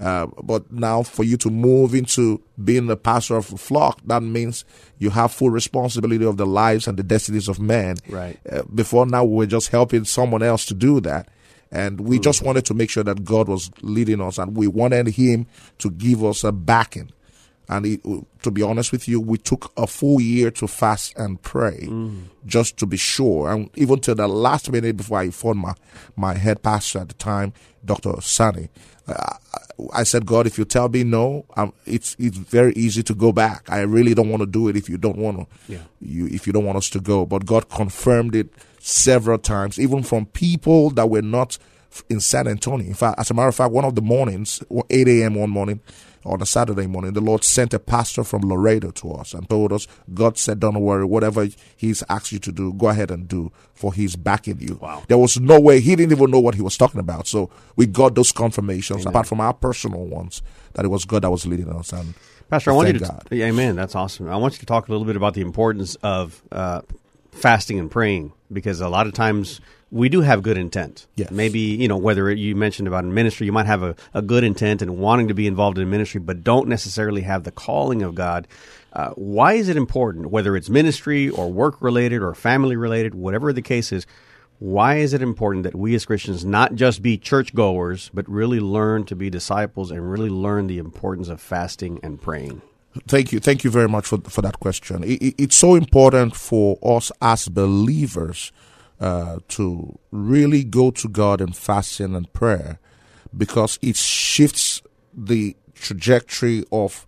uh, 0.00 0.26
but 0.42 0.72
now 0.72 1.02
for 1.04 1.22
you 1.22 1.36
to 1.38 1.50
move 1.50 1.94
into 1.94 2.42
being 2.64 2.86
the 2.86 2.96
pastor 2.96 3.36
of 3.36 3.52
a 3.52 3.56
flock, 3.56 4.00
that 4.06 4.22
means 4.22 4.64
you 4.98 5.10
have 5.10 5.32
full 5.32 5.50
responsibility 5.50 6.24
of 6.24 6.38
the 6.38 6.46
lives 6.46 6.88
and 6.88 6.98
the 6.98 7.04
destinies 7.04 7.48
of 7.48 7.60
men. 7.60 7.98
Right. 8.08 8.38
Uh, 8.50 8.62
before 8.74 9.06
now, 9.06 9.24
we 9.24 9.36
were 9.36 9.46
just 9.46 9.68
helping 9.68 10.04
someone 10.04 10.42
else 10.42 10.64
to 10.66 10.74
do 10.74 11.00
that. 11.02 11.28
And 11.72 12.00
we 12.00 12.20
just 12.20 12.42
wanted 12.42 12.64
to 12.66 12.74
make 12.74 12.90
sure 12.90 13.02
that 13.02 13.24
God 13.24 13.48
was 13.48 13.70
leading 13.82 14.20
us, 14.20 14.38
and 14.38 14.56
we 14.56 14.66
wanted 14.66 15.08
Him 15.08 15.46
to 15.78 15.90
give 15.90 16.24
us 16.24 16.44
a 16.44 16.52
backing. 16.52 17.10
And 17.68 17.86
it, 17.86 18.00
to 18.42 18.50
be 18.50 18.62
honest 18.62 18.92
with 18.92 19.08
you, 19.08 19.20
we 19.20 19.38
took 19.38 19.72
a 19.76 19.86
full 19.86 20.20
year 20.20 20.50
to 20.52 20.68
fast 20.68 21.16
and 21.16 21.40
pray 21.42 21.88
just 22.46 22.76
to 22.78 22.86
be 22.86 22.96
sure. 22.96 23.50
And 23.50 23.70
even 23.74 23.98
to 24.00 24.14
the 24.14 24.28
last 24.28 24.70
minute 24.70 24.96
before 24.96 25.18
I 25.18 25.24
informed 25.24 25.62
my, 25.62 25.74
my 26.14 26.34
head 26.34 26.62
pastor 26.62 27.00
at 27.00 27.08
the 27.08 27.14
time, 27.14 27.52
Dr. 27.84 28.20
Sani, 28.20 28.68
uh, 29.08 29.34
I 29.92 30.04
said, 30.04 30.26
God, 30.26 30.46
if 30.46 30.58
you 30.58 30.64
tell 30.64 30.88
me 30.88 31.04
no, 31.04 31.44
um, 31.56 31.72
it's 31.84 32.16
it's 32.18 32.36
very 32.36 32.72
easy 32.74 33.02
to 33.04 33.14
go 33.14 33.30
back. 33.32 33.70
I 33.70 33.80
really 33.82 34.14
don't 34.14 34.30
want 34.30 34.40
to 34.40 34.46
do 34.46 34.68
it 34.68 34.76
if 34.76 34.88
you 34.88 34.96
don't 34.96 35.18
want 35.18 35.38
to. 35.38 35.46
Yeah. 35.72 35.82
You 36.00 36.26
if 36.26 36.46
you 36.46 36.52
don't 36.52 36.64
want 36.64 36.78
us 36.78 36.90
to 36.90 37.00
go, 37.00 37.26
but 37.26 37.46
God 37.46 37.68
confirmed 37.68 38.34
it 38.34 38.48
several 38.80 39.38
times, 39.38 39.78
even 39.78 40.02
from 40.02 40.26
people 40.26 40.90
that 40.90 41.10
were 41.10 41.22
not 41.22 41.58
in 42.08 42.20
San 42.20 42.48
Antonio. 42.48 42.86
In 42.86 42.94
fact, 42.94 43.18
as 43.18 43.30
a 43.30 43.34
matter 43.34 43.48
of 43.48 43.54
fact, 43.54 43.72
one 43.72 43.84
of 43.84 43.94
the 43.94 44.02
mornings, 44.02 44.62
or 44.68 44.84
8 44.90 45.08
a.m. 45.08 45.34
one 45.34 45.50
morning, 45.50 45.80
on 46.26 46.42
a 46.42 46.46
Saturday 46.46 46.86
morning, 46.86 47.12
the 47.12 47.20
Lord 47.20 47.44
sent 47.44 47.72
a 47.72 47.78
pastor 47.78 48.24
from 48.24 48.42
Laredo 48.42 48.90
to 48.90 49.12
us 49.12 49.32
and 49.32 49.48
told 49.48 49.72
us, 49.72 49.86
God 50.12 50.36
said, 50.36 50.60
don't 50.60 50.80
worry, 50.80 51.04
whatever 51.04 51.46
He's 51.76 52.02
asked 52.08 52.32
you 52.32 52.38
to 52.40 52.52
do, 52.52 52.72
go 52.72 52.88
ahead 52.88 53.10
and 53.10 53.28
do, 53.28 53.52
for 53.74 53.92
He's 53.92 54.16
backing 54.16 54.60
you. 54.60 54.78
Wow. 54.80 55.04
There 55.08 55.18
was 55.18 55.38
no 55.38 55.60
way, 55.60 55.80
He 55.80 55.96
didn't 55.96 56.12
even 56.12 56.30
know 56.30 56.40
what 56.40 56.54
He 56.54 56.62
was 56.62 56.76
talking 56.76 57.00
about. 57.00 57.26
So 57.26 57.50
we 57.76 57.86
got 57.86 58.14
those 58.14 58.32
confirmations, 58.32 59.06
apart 59.06 59.26
from 59.26 59.40
our 59.40 59.54
personal 59.54 60.04
ones, 60.04 60.42
that 60.74 60.84
it 60.84 60.88
was 60.88 61.04
God 61.04 61.22
that 61.22 61.30
was 61.30 61.46
leading 61.46 61.68
us. 61.70 61.92
And 61.92 62.14
Pastor, 62.50 62.70
I 62.70 62.74
want 62.74 62.88
you 62.88 62.94
to. 62.94 62.98
God. 63.00 63.28
Amen. 63.32 63.76
That's 63.76 63.94
awesome. 63.94 64.28
I 64.28 64.36
want 64.36 64.54
you 64.54 64.60
to 64.60 64.66
talk 64.66 64.88
a 64.88 64.92
little 64.92 65.06
bit 65.06 65.16
about 65.16 65.34
the 65.34 65.40
importance 65.40 65.94
of 65.96 66.42
uh, 66.52 66.82
fasting 67.32 67.78
and 67.78 67.90
praying 67.90 68.32
because 68.52 68.80
a 68.80 68.88
lot 68.88 69.06
of 69.06 69.14
times 69.14 69.60
we 69.96 70.08
do 70.08 70.20
have 70.20 70.42
good 70.42 70.56
intent. 70.56 71.06
Yes. 71.16 71.30
Maybe, 71.30 71.58
you 71.60 71.88
know, 71.88 71.96
whether 71.96 72.30
you 72.32 72.54
mentioned 72.54 72.86
about 72.88 73.04
ministry, 73.04 73.46
you 73.46 73.52
might 73.52 73.66
have 73.66 73.82
a, 73.82 73.96
a 74.14 74.22
good 74.22 74.44
intent 74.44 74.82
and 74.82 74.98
wanting 74.98 75.28
to 75.28 75.34
be 75.34 75.46
involved 75.46 75.78
in 75.78 75.88
ministry, 75.90 76.20
but 76.20 76.44
don't 76.44 76.68
necessarily 76.68 77.22
have 77.22 77.44
the 77.44 77.50
calling 77.52 78.02
of 78.02 78.14
God. 78.14 78.46
Uh, 78.92 79.10
why 79.10 79.54
is 79.54 79.68
it 79.68 79.76
important, 79.76 80.30
whether 80.30 80.56
it's 80.56 80.68
ministry 80.70 81.28
or 81.28 81.50
work 81.50 81.80
related 81.80 82.22
or 82.22 82.34
family 82.34 82.76
related, 82.76 83.14
whatever 83.14 83.52
the 83.52 83.62
case 83.62 83.92
is? 83.92 84.06
Why 84.58 84.96
is 84.96 85.12
it 85.12 85.20
important 85.20 85.64
that 85.64 85.74
we 85.74 85.94
as 85.94 86.06
Christians 86.06 86.44
not 86.44 86.74
just 86.76 87.02
be 87.02 87.18
churchgoers, 87.18 88.10
but 88.14 88.26
really 88.28 88.58
learn 88.60 89.04
to 89.06 89.14
be 89.16 89.28
disciples 89.28 89.90
and 89.90 90.10
really 90.10 90.30
learn 90.30 90.66
the 90.66 90.78
importance 90.78 91.28
of 91.28 91.40
fasting 91.42 92.00
and 92.02 92.20
praying? 92.20 92.62
Thank 93.06 93.32
you. 93.32 93.40
Thank 93.40 93.64
you 93.64 93.70
very 93.70 93.88
much 93.88 94.06
for, 94.06 94.18
for 94.22 94.40
that 94.40 94.58
question. 94.58 95.04
It, 95.04 95.20
it- 95.22 95.34
it's 95.36 95.56
so 95.56 95.74
important 95.74 96.34
for 96.34 96.78
us 96.82 97.12
as 97.20 97.48
believers 97.48 98.50
uh, 99.00 99.38
to 99.48 99.98
really 100.10 100.64
go 100.64 100.90
to 100.90 101.08
God 101.08 101.40
in 101.40 101.52
fasting 101.52 102.14
and 102.14 102.32
prayer 102.32 102.78
because 103.36 103.78
it 103.82 103.96
shifts 103.96 104.82
the 105.14 105.56
trajectory 105.74 106.64
of 106.72 107.06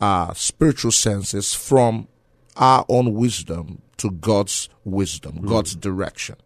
our 0.00 0.34
spiritual 0.34 0.92
senses 0.92 1.54
from 1.54 2.08
our 2.56 2.84
own 2.88 3.14
wisdom 3.14 3.82
to 3.98 4.10
God's 4.10 4.68
wisdom, 4.84 5.40
God's 5.42 5.74
direction, 5.74 6.36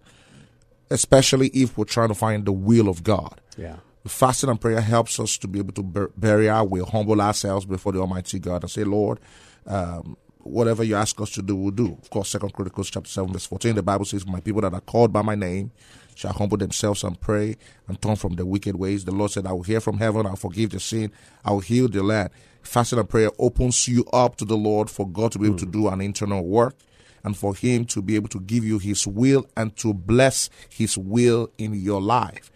especially 0.91 1.49
if 1.49 1.77
we're 1.77 1.85
trying 1.85 2.09
to 2.09 2.15
find 2.15 2.45
the 2.45 2.53
will 2.53 2.89
of 2.89 3.05
God. 3.05 3.41
Yeah. 3.57 3.77
Fasting 4.07 4.51
and 4.51 4.61
prayer 4.61 4.81
helps 4.81 5.21
us 5.21 5.39
to 5.39 5.49
be 5.49 5.61
able 5.61 5.75
to 5.75 5.83
bur- 5.83 6.11
bury 6.17 6.49
our 6.49 6.67
will, 6.67 6.87
humble 6.87 7.21
ourselves 7.21 7.65
before 7.65 7.93
the 7.93 8.01
Almighty 8.01 8.41
God, 8.41 8.63
and 8.63 8.71
say, 8.71 8.83
Lord, 8.83 9.21
um, 9.67 10.17
whatever 10.45 10.85
you 10.85 10.97
ask 10.97 11.21
us 11.21 11.31
to 11.31 11.43
do, 11.43 11.57
we'll 11.57 11.71
do. 11.71 11.99
Of 12.01 12.11
course, 12.11 12.31
Second 12.31 12.53
Chronicles 12.53 12.91
chapter 12.91 13.09
seven, 13.09 13.33
verse 13.33 13.47
fourteen, 13.47 13.75
the 13.75 13.83
Bible 13.83 14.05
says, 14.05 14.27
"My 14.27 14.41
people 14.41 14.61
that 14.63 14.75
are 14.75 14.81
called 14.81 15.13
by 15.13 15.23
my 15.23 15.35
name 15.35 15.71
shall 16.15 16.33
humble 16.33 16.57
themselves 16.57 17.05
and 17.05 17.19
pray 17.21 17.57
and 17.89 18.01
turn 18.01 18.17
from 18.17 18.35
their 18.35 18.47
wicked 18.47 18.77
ways." 18.77 19.05
The 19.05 19.13
Lord 19.13 19.31
said, 19.31 19.47
"I 19.47 19.53
will 19.53 19.63
hear 19.63 19.81
from 19.81 19.99
heaven. 19.99 20.27
I'll 20.27 20.37
forgive 20.37 20.71
the 20.71 20.81
sin. 20.81 21.13
I 21.45 21.53
will 21.53 21.61
heal 21.61 21.89
the 21.89 22.03
land." 22.03 22.31
Fasting 22.63 22.99
and 22.99 23.09
prayer 23.09 23.31
opens 23.39 23.89
you 23.89 24.05
up 24.13 24.37
to 24.37 24.45
the 24.45 24.57
Lord 24.57 24.89
for 24.89 25.09
God 25.09 25.33
to 25.33 25.39
be 25.39 25.47
able 25.47 25.59
to 25.59 25.65
hmm. 25.65 25.71
do 25.73 25.89
an 25.89 26.01
internal 26.01 26.45
work 26.45 26.77
and 27.25 27.37
for 27.37 27.55
Him 27.55 27.85
to 27.87 28.03
be 28.03 28.17
able 28.17 28.29
to 28.29 28.41
give 28.41 28.65
you 28.65 28.79
His 28.79 29.07
will 29.07 29.47
and 29.57 29.77
to 29.79 29.93
bless 29.93 30.49
His 30.69 30.97
will 30.97 31.51
in 31.59 31.75
your 31.75 32.01
life 32.01 32.53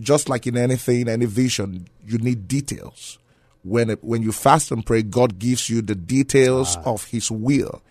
just 0.00 0.28
like 0.28 0.46
in 0.46 0.56
anything, 0.56 1.08
any 1.08 1.26
vision, 1.26 1.88
you 2.04 2.18
need 2.18 2.48
details. 2.48 3.18
When 3.62 3.90
it, 3.90 4.02
when 4.02 4.22
you 4.22 4.32
fast 4.32 4.70
and 4.70 4.84
pray, 4.84 5.02
God 5.02 5.38
gives 5.38 5.70
you 5.70 5.82
the 5.82 5.94
details 5.94 6.76
ah. 6.78 6.92
of 6.92 7.04
His 7.04 7.30
will. 7.30 7.82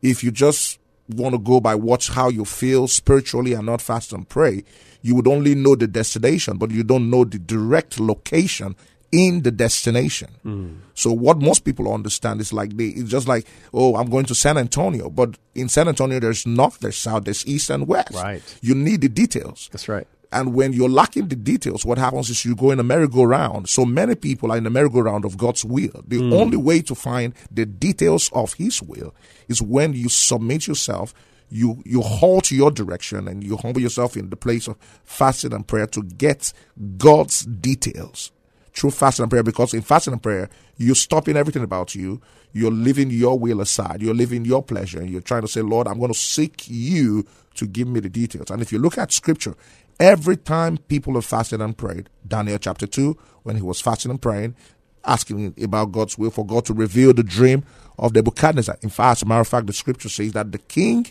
If 0.00 0.24
you 0.24 0.30
just 0.30 0.78
want 1.08 1.34
to 1.34 1.38
go 1.38 1.60
by 1.60 1.74
watch 1.74 2.08
how 2.08 2.28
you 2.28 2.44
feel 2.44 2.88
spiritually 2.88 3.52
and 3.52 3.66
not 3.66 3.80
fast 3.80 4.12
and 4.12 4.28
pray, 4.28 4.64
you 5.02 5.14
would 5.14 5.28
only 5.28 5.54
know 5.54 5.74
the 5.74 5.86
destination, 5.86 6.58
but 6.58 6.70
you 6.70 6.82
don't 6.82 7.10
know 7.10 7.24
the 7.24 7.38
direct 7.38 8.00
location 8.00 8.76
in 9.10 9.42
the 9.42 9.50
destination. 9.50 10.30
Hmm. 10.42 10.74
So 10.94 11.12
what 11.12 11.38
most 11.38 11.64
people 11.64 11.92
understand 11.92 12.40
is 12.40 12.52
like 12.52 12.76
they 12.76 12.86
it's 12.86 13.10
just 13.10 13.28
like, 13.28 13.46
oh, 13.74 13.96
I'm 13.96 14.08
going 14.08 14.24
to 14.26 14.34
San 14.34 14.56
Antonio, 14.56 15.10
but 15.10 15.36
in 15.54 15.68
San 15.68 15.86
Antonio 15.86 16.18
there's 16.18 16.46
north, 16.46 16.78
there's 16.80 16.96
south, 16.96 17.24
there's 17.24 17.46
east 17.46 17.68
and 17.70 17.86
west. 17.86 18.14
Right. 18.14 18.42
You 18.62 18.74
need 18.74 19.02
the 19.02 19.08
details. 19.08 19.68
That's 19.70 19.88
right. 19.88 20.08
And 20.32 20.54
when 20.54 20.72
you're 20.72 20.88
lacking 20.88 21.28
the 21.28 21.36
details, 21.36 21.84
what 21.84 21.98
happens 21.98 22.30
is 22.30 22.44
you 22.44 22.56
go 22.56 22.70
in 22.70 22.80
a 22.80 22.82
merry-go-round. 22.82 23.68
So 23.68 23.84
many 23.84 24.14
people 24.14 24.50
are 24.50 24.56
in 24.56 24.64
the 24.64 24.70
merry-go-round 24.70 25.24
of 25.24 25.36
God's 25.36 25.64
will. 25.64 26.02
The 26.06 26.18
hmm. 26.18 26.32
only 26.32 26.56
way 26.56 26.80
to 26.82 26.94
find 26.94 27.34
the 27.50 27.66
details 27.66 28.30
of 28.32 28.54
His 28.54 28.82
will 28.82 29.14
is 29.48 29.60
when 29.60 29.92
you 29.92 30.08
submit 30.08 30.66
yourself, 30.66 31.14
you 31.50 31.82
you 31.84 32.00
halt 32.00 32.50
your 32.50 32.70
direction, 32.70 33.28
and 33.28 33.44
you 33.44 33.58
humble 33.58 33.82
yourself 33.82 34.16
in 34.16 34.30
the 34.30 34.36
place 34.36 34.68
of 34.68 34.78
fasting 35.04 35.52
and 35.52 35.66
prayer 35.66 35.86
to 35.88 36.02
get 36.02 36.52
God's 36.96 37.44
details 37.44 38.32
through 38.72 38.92
fasting 38.92 39.24
and 39.24 39.30
prayer. 39.30 39.42
Because 39.42 39.74
in 39.74 39.82
fasting 39.82 40.14
and 40.14 40.22
prayer, 40.22 40.48
you're 40.78 40.94
stopping 40.94 41.36
everything 41.36 41.62
about 41.62 41.94
you. 41.94 42.22
You're 42.54 42.70
leaving 42.70 43.10
your 43.10 43.38
will 43.38 43.60
aside. 43.60 44.00
You're 44.00 44.14
leaving 44.14 44.46
your 44.46 44.62
pleasure, 44.62 45.00
and 45.00 45.10
you're 45.10 45.20
trying 45.20 45.42
to 45.42 45.48
say, 45.48 45.60
Lord, 45.60 45.86
I'm 45.86 45.98
going 45.98 46.12
to 46.12 46.18
seek 46.18 46.64
you 46.68 47.26
to 47.54 47.66
give 47.66 47.88
me 47.88 48.00
the 48.00 48.08
details. 48.08 48.50
And 48.50 48.62
if 48.62 48.72
you 48.72 48.78
look 48.78 48.98
at 48.98 49.12
Scripture, 49.12 49.54
Every 50.02 50.36
time 50.36 50.78
people 50.78 51.14
have 51.14 51.24
fasted 51.24 51.60
and 51.60 51.78
prayed, 51.78 52.10
Daniel 52.26 52.58
chapter 52.58 52.88
2, 52.88 53.16
when 53.44 53.54
he 53.54 53.62
was 53.62 53.80
fasting 53.80 54.10
and 54.10 54.20
praying, 54.20 54.56
asking 55.04 55.54
about 55.62 55.92
God's 55.92 56.18
will 56.18 56.32
for 56.32 56.44
God 56.44 56.64
to 56.64 56.74
reveal 56.74 57.14
the 57.14 57.22
dream 57.22 57.62
of 58.00 58.12
Nebuchadnezzar. 58.12 58.78
In 58.82 58.88
fact, 58.88 59.18
as 59.18 59.22
a 59.22 59.26
matter 59.26 59.42
of 59.42 59.46
fact, 59.46 59.68
the 59.68 59.72
scripture 59.72 60.08
says 60.08 60.32
that 60.32 60.50
the 60.50 60.58
king 60.58 61.06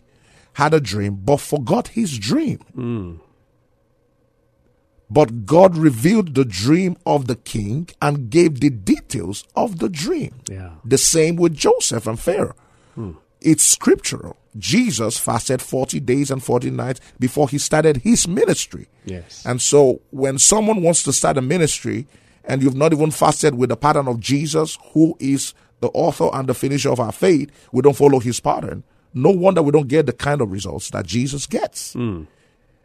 had 0.55 0.73
a 0.73 0.81
dream 0.81 1.15
but 1.23 1.37
forgot 1.37 1.87
his 1.87 2.19
dream. 2.19 2.59
But 5.09 5.45
God 5.45 5.77
revealed 5.77 6.35
the 6.35 6.43
dream 6.43 6.97
of 7.05 7.27
the 7.27 7.37
king 7.37 7.87
and 8.01 8.29
gave 8.29 8.59
the 8.59 8.71
details 8.71 9.45
of 9.55 9.79
the 9.79 9.87
dream. 9.87 10.35
Yeah. 10.49 10.71
The 10.83 10.97
same 10.97 11.37
with 11.37 11.55
Joseph 11.55 12.07
and 12.07 12.19
Pharaoh. 12.19 12.55
Hmm. 12.95 13.11
It's 13.39 13.63
scriptural. 13.63 14.35
Jesus 14.57 15.17
fasted 15.17 15.61
40 15.61 15.99
days 16.01 16.31
and 16.31 16.43
40 16.43 16.71
nights 16.71 16.99
before 17.19 17.47
he 17.47 17.57
started 17.57 17.97
his 17.97 18.27
ministry. 18.27 18.87
Yes. 19.05 19.45
And 19.45 19.61
so 19.61 20.01
when 20.11 20.37
someone 20.37 20.81
wants 20.81 21.03
to 21.03 21.13
start 21.13 21.37
a 21.37 21.41
ministry 21.41 22.07
and 22.45 22.61
you've 22.61 22.75
not 22.75 22.93
even 22.93 23.11
fasted 23.11 23.55
with 23.55 23.69
the 23.69 23.77
pattern 23.77 24.07
of 24.07 24.19
Jesus, 24.19 24.77
who 24.93 25.15
is 25.19 25.53
the 25.79 25.89
author 25.89 26.29
and 26.33 26.47
the 26.47 26.53
finisher 26.53 26.89
of 26.89 26.99
our 26.99 27.11
faith, 27.11 27.49
we 27.71 27.81
don't 27.81 27.95
follow 27.95 28.19
his 28.19 28.39
pattern. 28.39 28.83
No 29.13 29.29
wonder 29.31 29.61
we 29.61 29.71
don't 29.71 29.87
get 29.87 30.05
the 30.05 30.13
kind 30.13 30.41
of 30.41 30.51
results 30.51 30.89
that 30.91 31.05
Jesus 31.05 31.45
gets. 31.45 31.93
Hmm. 31.93 32.23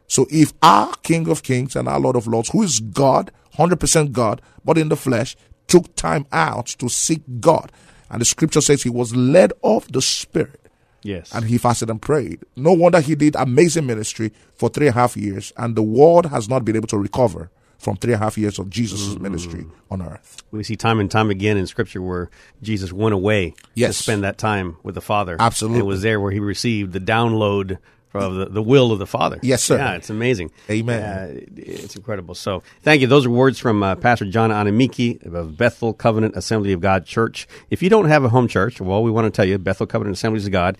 So 0.08 0.26
if 0.30 0.52
our 0.62 0.94
King 1.02 1.28
of 1.28 1.42
Kings 1.42 1.76
and 1.76 1.88
our 1.88 1.98
Lord 1.98 2.16
of 2.16 2.26
Lords, 2.26 2.50
who 2.50 2.62
is 2.62 2.80
God, 2.80 3.30
100% 3.54 4.12
God, 4.12 4.40
but 4.64 4.78
in 4.78 4.88
the 4.88 4.96
flesh, 4.96 5.36
took 5.66 5.94
time 5.96 6.26
out 6.32 6.66
to 6.66 6.88
seek 6.88 7.22
God, 7.40 7.72
and 8.10 8.20
the 8.20 8.24
scripture 8.24 8.60
says 8.60 8.82
he 8.82 8.90
was 8.90 9.16
led 9.16 9.52
of 9.64 9.90
the 9.92 10.02
Spirit, 10.02 10.65
Yes. 11.06 11.32
and 11.34 11.44
he 11.44 11.56
fasted 11.58 11.88
and 11.90 12.00
prayed. 12.02 12.40
No 12.56 12.72
wonder 12.72 13.00
he 13.00 13.14
did 13.14 13.36
amazing 13.36 13.86
ministry 13.86 14.32
for 14.54 14.68
three 14.68 14.88
and 14.88 14.96
a 14.96 14.98
half 14.98 15.16
years, 15.16 15.52
and 15.56 15.76
the 15.76 15.82
world 15.82 16.26
has 16.26 16.48
not 16.48 16.64
been 16.64 16.76
able 16.76 16.88
to 16.88 16.98
recover 16.98 17.50
from 17.78 17.96
three 17.96 18.14
and 18.14 18.20
a 18.22 18.24
half 18.24 18.38
years 18.38 18.58
of 18.58 18.70
Jesus' 18.70 19.14
mm. 19.14 19.20
ministry 19.20 19.66
on 19.90 20.00
earth. 20.02 20.42
we 20.50 20.64
see 20.64 20.76
time 20.76 20.98
and 20.98 21.10
time 21.10 21.30
again 21.30 21.56
in 21.56 21.66
Scripture 21.66 22.00
where 22.02 22.30
Jesus 22.62 22.92
went 22.92 23.14
away 23.14 23.54
Yes. 23.74 23.96
to 23.98 24.02
spend 24.02 24.24
that 24.24 24.38
time 24.38 24.76
with 24.82 24.94
the 24.94 25.00
Father. 25.02 25.36
Absolutely. 25.38 25.80
It 25.80 25.84
was 25.86 26.02
there 26.02 26.18
where 26.20 26.32
he 26.32 26.40
received 26.40 26.92
the 26.92 27.00
download 27.00 27.78
of 28.14 28.34
the, 28.34 28.46
the 28.46 28.62
will 28.62 28.92
of 28.92 28.98
the 28.98 29.06
Father. 29.06 29.38
Yes, 29.42 29.62
sir. 29.62 29.76
Yeah, 29.76 29.94
it's 29.94 30.10
amazing. 30.10 30.50
Amen. 30.70 31.02
Uh, 31.02 31.40
it's 31.56 31.96
incredible. 31.96 32.34
So 32.34 32.62
thank 32.82 33.00
you. 33.00 33.06
Those 33.06 33.26
are 33.26 33.30
words 33.30 33.58
from 33.58 33.82
uh, 33.82 33.96
Pastor 33.96 34.24
John 34.24 34.50
Anamiki 34.50 35.24
of 35.26 35.56
Bethel 35.56 35.92
Covenant 35.92 36.36
Assembly 36.36 36.72
of 36.72 36.80
God 36.80 37.04
Church. 37.06 37.46
If 37.70 37.82
you 37.82 37.90
don't 37.90 38.08
have 38.08 38.24
a 38.24 38.28
home 38.28 38.48
church, 38.48 38.80
well, 38.80 39.02
we 39.02 39.10
want 39.10 39.26
to 39.26 39.30
tell 39.30 39.44
you 39.44 39.58
Bethel 39.58 39.86
Covenant 39.86 40.16
Assemblies 40.16 40.46
of 40.46 40.52
God 40.52 40.78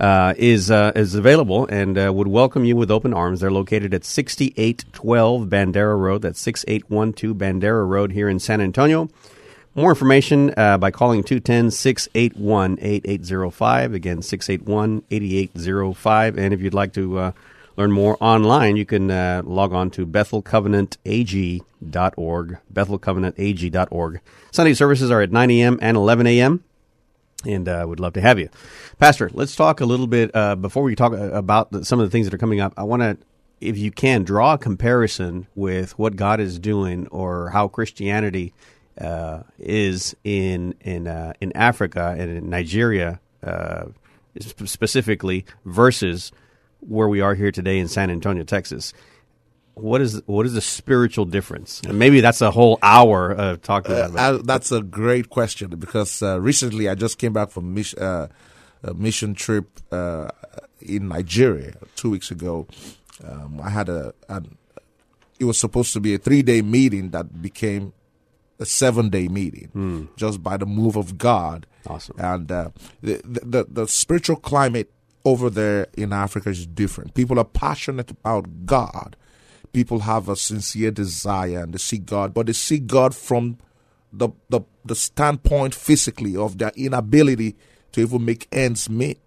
uh, 0.00 0.34
is 0.36 0.70
uh, 0.70 0.92
is 0.94 1.14
available 1.14 1.66
and 1.66 1.98
uh, 1.98 2.12
would 2.12 2.28
welcome 2.28 2.64
you 2.64 2.76
with 2.76 2.90
open 2.90 3.12
arms. 3.12 3.40
They're 3.40 3.50
located 3.50 3.92
at 3.94 4.04
6812 4.04 5.48
Bandera 5.48 5.98
Road. 5.98 6.22
That's 6.22 6.40
6812 6.40 7.36
Bandera 7.36 7.86
Road 7.86 8.12
here 8.12 8.28
in 8.28 8.38
San 8.38 8.60
Antonio. 8.60 9.08
More 9.78 9.90
information 9.90 10.52
uh, 10.56 10.76
by 10.76 10.90
calling 10.90 11.22
210 11.22 11.70
681 11.70 12.78
8805. 12.82 13.94
Again, 13.94 14.22
681 14.22 15.04
8805. 15.08 16.36
And 16.36 16.52
if 16.52 16.60
you'd 16.60 16.74
like 16.74 16.92
to 16.94 17.16
uh, 17.16 17.30
learn 17.76 17.92
more 17.92 18.16
online, 18.20 18.76
you 18.76 18.84
can 18.84 19.08
uh, 19.08 19.42
log 19.44 19.72
on 19.72 19.92
to 19.92 20.04
bethelcovenantag.org. 20.04 22.58
Bethelcovenantag.org. 22.74 24.20
Sunday 24.50 24.74
services 24.74 25.12
are 25.12 25.22
at 25.22 25.30
9 25.30 25.50
a.m. 25.52 25.78
and 25.80 25.96
11 25.96 26.26
a.m 26.26 26.64
and 27.46 27.68
uh, 27.68 27.84
would 27.86 28.00
love 28.00 28.14
to 28.14 28.20
have 28.20 28.40
you, 28.40 28.48
Pastor. 28.98 29.30
Let's 29.32 29.54
talk 29.54 29.80
a 29.80 29.86
little 29.86 30.08
bit 30.08 30.32
uh, 30.34 30.56
before 30.56 30.82
we 30.82 30.96
talk 30.96 31.12
uh, 31.12 31.30
about 31.30 31.70
the, 31.70 31.84
some 31.84 32.00
of 32.00 32.06
the 32.06 32.10
things 32.10 32.26
that 32.26 32.34
are 32.34 32.38
coming 32.38 32.58
up. 32.58 32.74
I 32.76 32.82
want 32.82 33.02
to, 33.02 33.16
if 33.60 33.78
you 33.78 33.92
can, 33.92 34.24
draw 34.24 34.54
a 34.54 34.58
comparison 34.58 35.46
with 35.54 35.96
what 35.96 36.16
God 36.16 36.40
is 36.40 36.58
doing 36.58 37.06
or 37.12 37.50
how 37.50 37.68
Christianity 37.68 38.52
uh, 39.00 39.42
is 39.58 40.16
in 40.24 40.74
in 40.80 41.06
uh, 41.06 41.32
in 41.40 41.52
Africa 41.56 42.14
and 42.18 42.30
in 42.30 42.50
Nigeria 42.50 43.20
uh, 43.42 43.86
specifically 44.40 45.44
versus 45.64 46.32
where 46.80 47.08
we 47.08 47.20
are 47.20 47.34
here 47.34 47.50
today 47.50 47.78
in 47.78 47.88
San 47.88 48.10
Antonio, 48.10 48.44
Texas. 48.44 48.92
What 49.74 50.00
is 50.00 50.20
what 50.26 50.44
is 50.44 50.54
the 50.54 50.60
spiritual 50.60 51.24
difference? 51.24 51.80
And 51.82 51.98
maybe 51.98 52.20
that's 52.20 52.40
a 52.40 52.50
whole 52.50 52.78
hour 52.82 53.30
of 53.30 53.62
talking 53.62 53.92
about. 53.92 54.10
it. 54.10 54.16
Uh, 54.16 54.42
that's 54.44 54.72
a 54.72 54.82
great 54.82 55.30
question 55.30 55.70
because 55.70 56.20
uh, 56.20 56.40
recently 56.40 56.88
I 56.88 56.96
just 56.96 57.18
came 57.18 57.32
back 57.32 57.50
from 57.50 57.74
mission, 57.74 58.00
uh, 58.00 58.26
a 58.82 58.94
mission 58.94 59.34
trip 59.34 59.66
uh, 59.92 60.30
in 60.80 61.08
Nigeria 61.08 61.74
two 61.94 62.10
weeks 62.10 62.30
ago. 62.32 62.66
Um, 63.24 63.60
I 63.62 63.70
had 63.70 63.88
a, 63.88 64.14
an, 64.28 64.56
it 65.38 65.44
was 65.44 65.58
supposed 65.58 65.92
to 65.92 66.00
be 66.00 66.14
a 66.14 66.18
three 66.18 66.42
day 66.42 66.60
meeting 66.60 67.10
that 67.10 67.40
became 67.40 67.92
a 68.58 68.66
seven 68.66 69.08
day 69.08 69.28
meeting 69.28 70.08
just 70.16 70.42
by 70.42 70.56
the 70.56 70.66
move 70.66 70.96
of 70.96 71.16
God. 71.18 71.66
Awesome. 71.86 72.16
And 72.18 72.50
uh, 72.50 72.70
the, 73.02 73.20
the 73.24 73.66
the 73.68 73.86
spiritual 73.86 74.36
climate 74.36 74.90
over 75.24 75.48
there 75.50 75.86
in 75.96 76.12
Africa 76.12 76.50
is 76.50 76.66
different. 76.66 77.14
People 77.14 77.38
are 77.38 77.44
passionate 77.44 78.10
about 78.10 78.66
God. 78.66 79.16
People 79.72 80.00
have 80.00 80.28
a 80.28 80.36
sincere 80.36 80.90
desire 80.90 81.60
and 81.60 81.74
they 81.74 81.78
see 81.78 81.98
God, 81.98 82.34
but 82.34 82.46
they 82.46 82.52
see 82.52 82.78
God 82.78 83.14
from 83.14 83.58
the 84.12 84.30
the, 84.48 84.60
the 84.84 84.94
standpoint 84.94 85.74
physically 85.74 86.36
of 86.36 86.58
their 86.58 86.72
inability 86.76 87.56
to 87.92 88.00
even 88.00 88.24
make 88.24 88.48
ends 88.52 88.90
meet. 88.90 89.18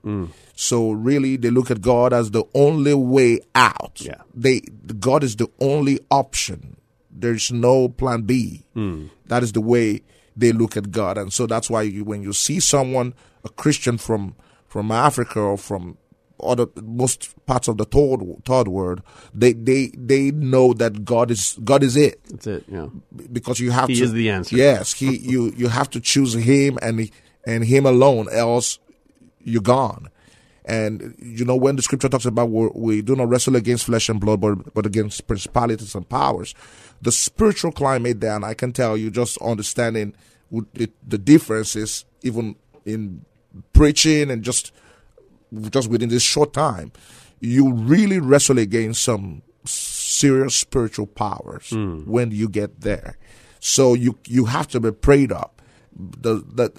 So 0.55 0.91
really, 0.91 1.35
they 1.37 1.49
look 1.49 1.71
at 1.71 1.81
God 1.81 2.13
as 2.13 2.31
the 2.31 2.43
only 2.53 2.93
way 2.93 3.39
out. 3.55 4.01
Yeah. 4.01 4.21
They 4.33 4.61
God 4.99 5.23
is 5.23 5.35
the 5.35 5.49
only 5.59 5.99
option. 6.11 6.77
There's 7.13 7.51
no 7.51 7.89
plan 7.89 8.23
B. 8.23 8.63
Hmm. 8.73 9.07
That 9.27 9.43
is 9.43 9.51
the 9.51 9.61
way 9.61 10.01
they 10.35 10.51
look 10.51 10.77
at 10.77 10.91
God, 10.91 11.17
and 11.17 11.31
so 11.33 11.45
that's 11.45 11.69
why 11.69 11.81
you, 11.83 12.03
when 12.05 12.23
you 12.23 12.33
see 12.33 12.59
someone, 12.59 13.13
a 13.43 13.49
Christian 13.49 13.97
from 13.97 14.35
from 14.67 14.91
Africa 14.91 15.39
or 15.39 15.57
from 15.57 15.97
other 16.41 16.65
most 16.81 17.35
parts 17.45 17.67
of 17.67 17.77
the 17.77 17.83
third 17.85 18.19
third 18.45 18.67
world, 18.69 19.01
they 19.33 19.53
they 19.53 19.91
they 19.95 20.31
know 20.31 20.73
that 20.73 21.03
God 21.05 21.29
is 21.31 21.57
God 21.63 21.83
is 21.83 21.95
it 21.97 22.23
That's 22.29 22.47
it. 22.47 22.63
Yeah. 22.67 22.87
because 23.31 23.59
you 23.59 23.71
have 23.71 23.89
He 23.89 23.95
to. 23.97 24.03
is 24.05 24.13
the 24.13 24.29
answer. 24.29 24.55
Yes, 24.55 24.93
he 24.93 25.17
you 25.33 25.51
you 25.57 25.67
have 25.67 25.89
to 25.91 25.99
choose 25.99 26.33
him 26.33 26.79
and 26.81 27.11
and 27.45 27.65
him 27.65 27.85
alone, 27.85 28.27
else 28.31 28.79
you're 29.43 29.61
gone. 29.61 30.09
And 30.63 31.15
you 31.19 31.43
know 31.43 31.55
when 31.55 31.75
the 31.75 31.81
scripture 31.81 32.07
talks 32.09 32.25
about 32.25 32.49
we 32.49 32.69
we 32.73 33.01
do 33.01 33.15
not 33.15 33.27
wrestle 33.29 33.55
against 33.55 33.85
flesh 33.85 34.09
and 34.09 34.19
blood, 34.19 34.39
but 34.41 34.73
but 34.73 34.85
against 34.85 35.27
principalities 35.27 35.93
and 35.95 36.07
powers, 36.07 36.53
the 37.01 37.11
spiritual 37.11 37.71
climate 37.71 38.21
there, 38.21 38.35
and 38.35 38.45
I 38.45 38.53
can 38.53 38.73
tell 38.73 38.95
you 38.95 39.09
just 39.09 39.37
understanding 39.41 40.13
the 40.51 41.17
differences 41.17 42.05
even 42.21 42.55
in 42.85 43.25
preaching 43.73 44.29
and 44.29 44.43
just 44.43 44.71
just 45.69 45.89
within 45.89 46.09
this 46.09 46.23
short 46.23 46.53
time, 46.53 46.91
you 47.39 47.73
really 47.73 48.19
wrestle 48.19 48.57
against 48.57 49.03
some 49.03 49.41
serious 49.65 50.55
spiritual 50.55 51.07
powers 51.07 51.69
hmm. 51.69 51.99
when 52.09 52.31
you 52.31 52.47
get 52.47 52.81
there. 52.81 53.17
So 53.59 53.93
you 53.93 54.17
you 54.27 54.45
have 54.45 54.67
to 54.69 54.79
be 54.79 54.91
prayed 54.91 55.31
up. 55.31 55.61
The 55.93 56.35
the 56.35 56.71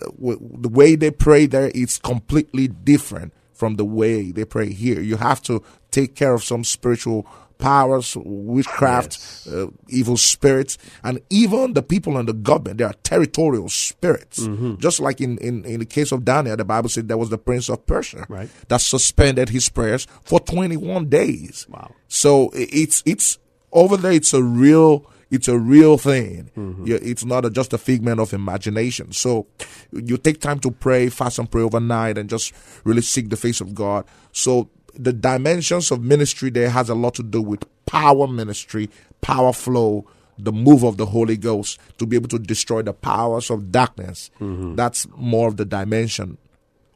the 0.59 0.69
way 0.69 0.97
they 0.97 1.11
pray 1.11 1.47
there 1.47 1.69
is 1.69 1.99
completely 1.99 2.69
different 2.69 3.33
from 3.52 3.76
the 3.76 3.85
way 3.85 4.33
they 4.33 4.45
pray 4.45 4.73
here. 4.73 5.00
You 5.00 5.17
have 5.17 5.43
to 5.43 5.62
take 5.91 6.17
care 6.17 6.35
of 6.35 6.43
some 6.43 6.64
spiritual 6.64 7.26
powers, 7.62 8.16
witchcraft, 8.16 9.12
Yes. 9.12 9.47
uh, 9.47 9.66
evil 9.88 10.16
spirits, 10.16 10.76
and 11.02 11.21
even 11.31 11.73
the 11.75 11.83
people 11.83 12.16
and 12.19 12.28
the 12.28 12.33
government. 12.33 12.78
They 12.78 12.85
are 12.85 12.95
territorial 13.02 13.69
spirits. 13.69 14.40
Mm-hmm. 14.40 14.76
Just 14.76 15.00
like 15.00 15.21
in, 15.21 15.38
in, 15.38 15.64
in 15.64 15.81
the 15.81 15.87
case 15.87 16.12
of 16.12 16.25
Daniel, 16.25 16.57
the 16.57 16.64
Bible 16.64 16.88
said 16.88 17.09
there 17.09 17.16
was 17.19 17.31
the 17.31 17.38
prince 17.38 17.69
of 17.69 17.87
Persia 17.87 18.26
Right. 18.28 18.49
that 18.69 18.81
suspended 18.81 19.49
his 19.49 19.69
prayers 19.69 20.07
for 20.25 20.40
21 20.40 21.09
days. 21.09 21.66
Wow. 21.71 21.92
So 22.09 22.50
it's 22.54 23.02
it's 23.07 23.38
over 23.73 23.97
there. 23.97 24.12
It's 24.12 24.35
a 24.35 24.42
real 24.42 25.07
it's 25.31 25.49
a 25.49 25.57
real 25.59 25.97
thing. 25.97 26.50
Yeah, 26.85 26.99
It's 27.00 27.25
not 27.25 27.47
a, 27.47 27.50
just 27.50 27.73
a 27.73 27.78
figment 27.78 28.21
of 28.21 28.35
imagination. 28.35 29.12
So 29.12 29.47
you 29.92 30.19
take 30.19 30.40
time 30.42 30.59
to 30.61 30.71
pray, 30.71 31.09
fast 31.09 31.38
and 31.38 31.50
pray 31.50 31.62
overnight, 31.62 32.19
and 32.19 32.28
just 32.28 32.52
really 32.85 33.00
seek 33.00 33.31
the 33.31 33.37
face 33.37 33.62
of 33.62 33.75
God. 33.75 34.04
So 34.33 34.69
the 34.95 35.13
dimensions 35.13 35.91
of 35.91 36.03
ministry 36.03 36.51
there 36.51 36.71
has 36.71 36.89
a 36.89 36.95
lot 36.95 37.15
to 37.15 37.23
do 37.23 37.41
with 37.41 37.65
power 37.87 38.27
ministry, 38.27 38.91
power 39.21 39.53
flow, 39.53 40.07
the 40.39 40.53
move 40.53 40.83
of 40.83 40.97
the 40.97 41.07
Holy 41.07 41.37
Ghost 41.37 41.79
to 41.99 42.07
be 42.07 42.17
able 42.17 42.29
to 42.29 42.39
destroy 42.39 42.83
the 42.83 42.93
powers 42.93 43.51
of 43.51 43.71
darkness. 43.71 44.31
Mm-hmm. 44.41 44.75
That's 44.75 45.07
more 45.17 45.49
of 45.49 45.57
the 45.57 45.65
dimension 45.65 46.39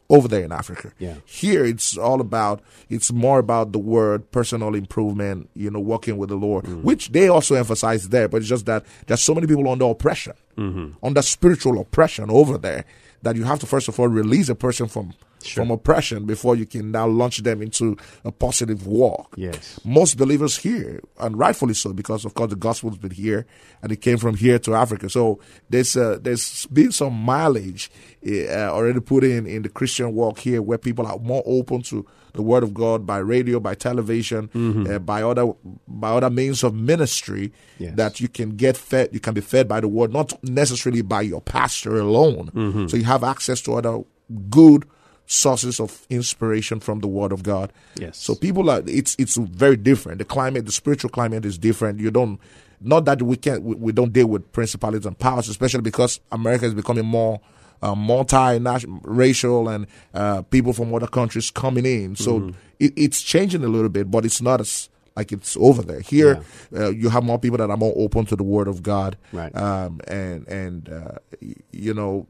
over 0.09 0.29
there 0.29 0.45
in 0.45 0.53
Africa. 0.53 0.93
Yeah. 0.99 1.15
Here 1.25 1.65
it's 1.65 1.97
all 1.97 2.21
about 2.21 2.63
it's 2.89 3.13
more 3.13 3.39
about 3.39 3.73
the 3.73 3.79
word, 3.79 4.31
personal 4.31 4.75
improvement, 4.75 5.51
you 5.55 5.71
know, 5.71 5.81
working 5.81 6.17
with 6.17 6.29
the 6.29 6.37
Lord, 6.37 6.65
mm. 6.65 6.83
which 6.83 7.11
they 7.11 7.29
also 7.29 7.55
emphasize 7.55 8.09
there, 8.09 8.29
but 8.29 8.39
it's 8.39 8.49
just 8.49 8.67
that 8.67 8.85
there's 9.07 9.23
so 9.23 9.35
many 9.35 9.47
people 9.47 9.69
under 9.69 9.87
oppression, 9.87 10.35
mm-hmm. 10.57 10.93
under 11.05 11.23
spiritual 11.23 11.81
oppression 11.81 12.31
over 12.31 12.59
there 12.59 12.85
that 13.23 13.37
you 13.37 13.45
have 13.45 13.59
to 13.61 13.67
first 13.67 13.89
of 13.89 13.99
all 13.99 14.09
release 14.09 14.49
a 14.49 14.55
person 14.55 14.87
from 14.87 15.13
from 15.45 15.71
oppression 15.71 16.25
before 16.25 16.57
you 16.57 16.67
can 16.67 16.91
now 16.91 17.07
launch 17.07 17.39
them 17.39 17.63
into 17.63 17.97
a 18.25 18.33
positive 18.33 18.87
walk. 18.87 19.35
Yes. 19.37 19.79
Most 19.85 20.17
believers 20.17 20.57
here, 20.57 21.01
and 21.21 21.39
rightfully 21.39 21.75
so, 21.75 21.93
because 21.93 22.25
of 22.25 22.35
course 22.35 22.51
the 22.51 22.57
gospel's 22.57 22.99
been 22.99 23.11
here 23.11 23.47
and 23.83 23.93
it 23.93 24.01
came 24.01 24.19
from 24.19 24.35
here 24.35 24.59
to 24.61 24.75
Africa. 24.75 25.09
So 25.09 25.39
there's 25.71 25.97
uh, 25.97 26.19
there's 26.21 26.67
been 26.67 26.93
some 26.93 27.13
mileage 27.13 27.91
uh, 28.27 28.71
already 28.71 29.01
put 29.01 29.25
in 29.25 29.47
in 29.47 29.63
the 29.63 29.69
Christian 29.69 30.15
walk 30.15 30.39
here, 30.39 30.63
where 30.63 30.79
people 30.79 31.07
are 31.07 31.19
more 31.19 31.43
open 31.47 31.83
to 31.83 32.07
the 32.33 32.43
Word 32.43 32.63
of 32.63 32.75
God 32.75 33.07
by 33.07 33.19
radio, 33.19 33.61
by 33.61 33.75
television, 33.75 34.51
uh, 34.91 34.99
by 34.99 35.23
other 35.23 35.53
by 35.87 36.11
other 36.11 36.31
means 36.31 36.65
of 36.65 36.75
ministry. 36.75 37.53
Yes. 37.79 37.95
That 37.97 38.21
you 38.21 38.29
can 38.29 38.57
get 38.57 38.77
fed, 38.77 39.11
you 39.13 39.21
can 39.21 39.35
be 39.35 39.41
fed 39.41 39.69
by 39.69 39.81
the 39.81 39.89
Word, 39.89 40.13
not 40.13 40.43
necessarily 40.43 41.03
by 41.03 41.23
your 41.23 41.41
pastor 41.41 41.99
alone. 41.99 42.89
So 42.89 42.97
you 42.97 43.05
have 43.05 43.23
access 43.23 43.61
to 43.63 43.75
other 43.75 44.03
good 44.51 44.87
sources 45.27 45.81
of 45.81 46.07
inspiration 46.09 46.81
from 46.81 47.01
the 47.01 47.09
Word 47.09 47.33
of 47.33 47.43
God. 47.43 47.73
Yes. 47.99 48.17
So 48.17 48.35
people 48.35 48.71
are 48.71 48.83
it's 48.87 49.15
it's 49.19 49.37
very 49.37 49.77
different. 49.77 50.19
The 50.19 50.25
climate, 50.25 50.67
the 50.67 50.73
spiritual 50.73 51.11
climate 51.11 51.45
is 51.45 51.59
different. 51.59 52.01
You 52.01 52.11
don't 52.11 52.41
not 52.81 53.05
that 53.07 53.23
we 53.23 53.37
can't 53.37 53.63
we, 53.63 53.75
we 53.75 53.93
don't 53.93 54.13
deal 54.13 54.27
with 54.29 54.51
principalities 54.53 55.07
and 55.07 55.19
powers, 55.19 55.49
especially 55.49 55.81
because 55.83 56.21
America 56.33 56.67
is 56.67 56.75
becoming 56.75 57.07
more 57.07 57.41
uh, 57.83 57.95
multi-racial 57.95 59.69
and 59.69 59.87
uh, 60.15 60.43
people 60.43 60.73
from 60.73 60.95
other 60.95 61.07
countries 61.07 61.51
coming 61.51 61.87
in. 61.87 62.17
So 62.17 62.53
it, 62.79 62.93
it's 62.97 63.23
changing 63.23 63.65
a 63.65 63.69
little 63.69 63.89
bit, 63.89 64.11
but 64.11 64.25
it's 64.25 64.41
not 64.41 64.61
as 64.61 64.89
like 65.17 65.33
it's 65.33 65.57
over 65.57 65.81
there. 65.83 66.01
Here, 66.01 66.43
uh, 66.77 66.91
you 66.91 67.09
have 67.09 67.25
more 67.25 67.39
people 67.39 67.57
that 67.59 67.71
are 67.71 67.77
more 67.77 67.95
open 67.97 68.27
to 68.27 68.37
the 68.37 68.43
Word 68.45 68.69
of 68.69 68.83
God, 68.83 69.17
Right. 69.33 69.55
Um, 69.57 70.01
and 70.07 70.47
and 70.49 70.89
uh, 70.91 71.13
y- 71.41 71.55
you 71.73 71.95
know 71.95 72.27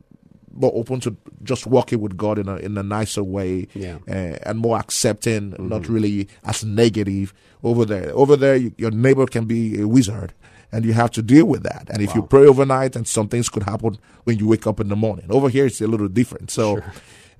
more 0.57 0.73
open 0.75 1.01
to 1.01 1.17
just 1.43 1.67
walking 1.67 2.01
with 2.01 2.17
God 2.17 2.39
in 2.39 2.49
a 2.49 2.57
in 2.57 2.77
a 2.79 2.83
nicer 2.83 3.23
way, 3.23 3.69
Yeah. 3.75 3.99
and, 4.07 4.39
and 4.43 4.59
more 4.59 4.79
accepting, 4.79 5.51
not 5.59 5.83
mm-hmm. 5.83 5.93
really 5.93 6.29
as 6.45 6.65
negative 6.65 7.33
over 7.63 7.85
there. 7.85 8.11
Over 8.15 8.37
there, 8.37 8.57
you, 8.57 8.73
your 8.77 8.91
neighbor 8.91 9.27
can 9.27 9.45
be 9.45 9.81
a 9.81 9.89
wizard, 9.89 10.33
and 10.73 10.85
you 10.85 10.93
have 10.93 11.11
to 11.13 11.23
deal 11.23 11.47
with 11.47 11.63
that. 11.63 11.89
And 11.91 12.03
if 12.03 12.15
you 12.15 12.23
pray 12.23 12.47
overnight, 12.47 12.97
and 12.97 13.07
some 13.07 13.29
things 13.29 13.49
could 13.49 13.63
happen 13.65 13.99
when 14.25 14.39
you 14.39 14.47
wake 14.49 14.67
up 14.67 14.81
in 14.81 14.89
the 14.89 14.97
morning. 14.97 15.27
Over 15.31 15.49
here, 15.49 15.67
it's 15.67 15.81
a 15.81 15.87
little 15.87 16.09
different. 16.09 16.51
So. 16.51 16.83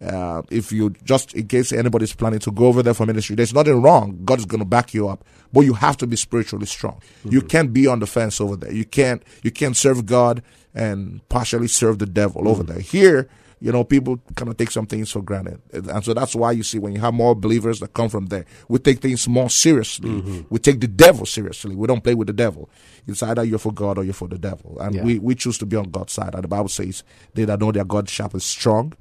Uh, 0.05 0.43
if 0.51 0.73
you 0.73 0.91
just 1.05 1.33
in 1.33 1.47
case 1.47 1.73
anybody's 1.73 2.13
planning 2.13 2.39
to 2.39 2.51
go 2.51 2.67
over 2.67 2.83
there 2.83 2.93
for 2.93 3.07
ministry, 3.07 3.35
there's 3.35 3.55
nothing 3.55 3.81
wrong. 3.81 4.21
God 4.27 4.39
is 4.39 4.45
going 4.45 4.59
to 4.59 4.67
back 4.67 4.93
you 4.93 5.09
up, 5.09 5.25
but 5.55 5.63
you 5.63 5.73
have 5.73 5.97
to 5.97 6.07
be 6.07 6.17
spiritually 6.17 6.67
strong. 6.67 7.01
You 7.25 7.39
mm-hmm. 7.39 7.47
can't 7.49 7.73
be 7.73 7.87
on 7.87 8.01
the 8.01 8.07
fence 8.07 8.39
over 8.39 8.57
there. 8.57 8.71
You 8.71 8.85
can't 8.85 9.23
you 9.43 9.51
can't 9.51 9.75
serve 9.75 10.05
God 10.05 10.43
and 10.77 11.27
partially 11.29 11.67
serve 11.67 11.99
the 11.99 12.07
devil 12.07 12.47
over 12.49 12.63
there. 12.63 12.81
Here, 12.81 13.29
you 13.61 13.73
know, 13.73 13.85
people 13.85 14.19
kind 14.35 14.51
of 14.51 14.57
take 14.57 14.71
some 14.71 14.87
things 14.87 15.11
for 15.11 15.23
granted, 15.23 15.61
and 15.73 16.05
so 16.05 16.13
that's 16.15 16.35
why 16.35 16.53
you 16.53 16.63
see 16.63 16.79
when 16.79 16.93
you 16.93 17.01
have 17.01 17.15
more 17.15 17.35
believers 17.35 17.81
that 17.81 17.95
come 17.95 18.09
from 18.09 18.27
there, 18.27 18.45
we 18.69 18.79
take 18.79 19.01
things 19.01 19.27
more 19.27 19.49
seriously. 19.49 20.45
We 20.51 20.59
take 20.59 20.81
the 20.81 20.89
devil 20.89 21.25
seriously. 21.27 21.75
We 21.75 21.87
don't 21.87 22.05
play 22.05 22.15
with 22.15 22.27
the 22.27 22.35
devil. 22.35 22.69
It's 23.07 23.23
either 23.23 23.45
you're 23.45 23.59
for 23.59 23.73
God 23.73 23.99
or 23.99 24.05
you're 24.05 24.13
for 24.15 24.29
the 24.29 24.39
devil, 24.39 24.77
and 24.81 24.95
Yeah. 24.95 25.05
we 25.05 25.19
we 25.19 25.35
choose 25.35 25.57
to 25.59 25.67
be 25.67 25.77
on 25.77 25.91
God's 25.91 26.13
side. 26.13 26.35
And 26.35 26.45
the 26.45 26.49
Bible 26.49 26.69
says, 26.69 27.03
"They 27.35 27.45
that 27.47 27.61
know 27.61 27.73
their 27.73 27.85
God 27.85 28.09
sharp 28.09 28.35
is 28.35 28.45
strong." 28.45 28.93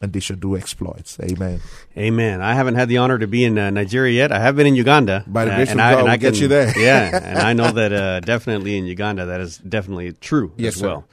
And 0.00 0.12
they 0.12 0.18
should 0.18 0.40
do 0.40 0.56
exploits. 0.56 1.16
Amen. 1.22 1.60
Amen. 1.96 2.40
I 2.42 2.54
haven't 2.54 2.74
had 2.74 2.88
the 2.88 2.96
honor 2.96 3.18
to 3.20 3.28
be 3.28 3.44
in 3.44 3.56
uh, 3.56 3.70
Nigeria 3.70 4.12
yet. 4.12 4.32
I 4.32 4.40
have 4.40 4.56
been 4.56 4.66
in 4.66 4.74
Uganda. 4.74 5.22
By 5.28 5.44
the 5.44 5.52
uh, 5.52 5.56
grace 5.58 5.70
and 5.70 5.80
of 5.80 5.86
I, 5.86 5.90
God, 5.92 5.98
and 5.98 6.04
we'll 6.06 6.12
I 6.12 6.16
get 6.16 6.40
you 6.40 6.48
there. 6.48 6.76
yeah, 6.76 7.20
and 7.22 7.38
I 7.38 7.52
know 7.52 7.70
that 7.70 7.92
uh, 7.92 8.18
definitely 8.18 8.76
in 8.76 8.84
Uganda 8.86 9.26
that 9.26 9.40
is 9.40 9.58
definitely 9.58 10.10
true 10.14 10.50
Yes, 10.56 10.74
as 10.74 10.82
well. 10.82 11.04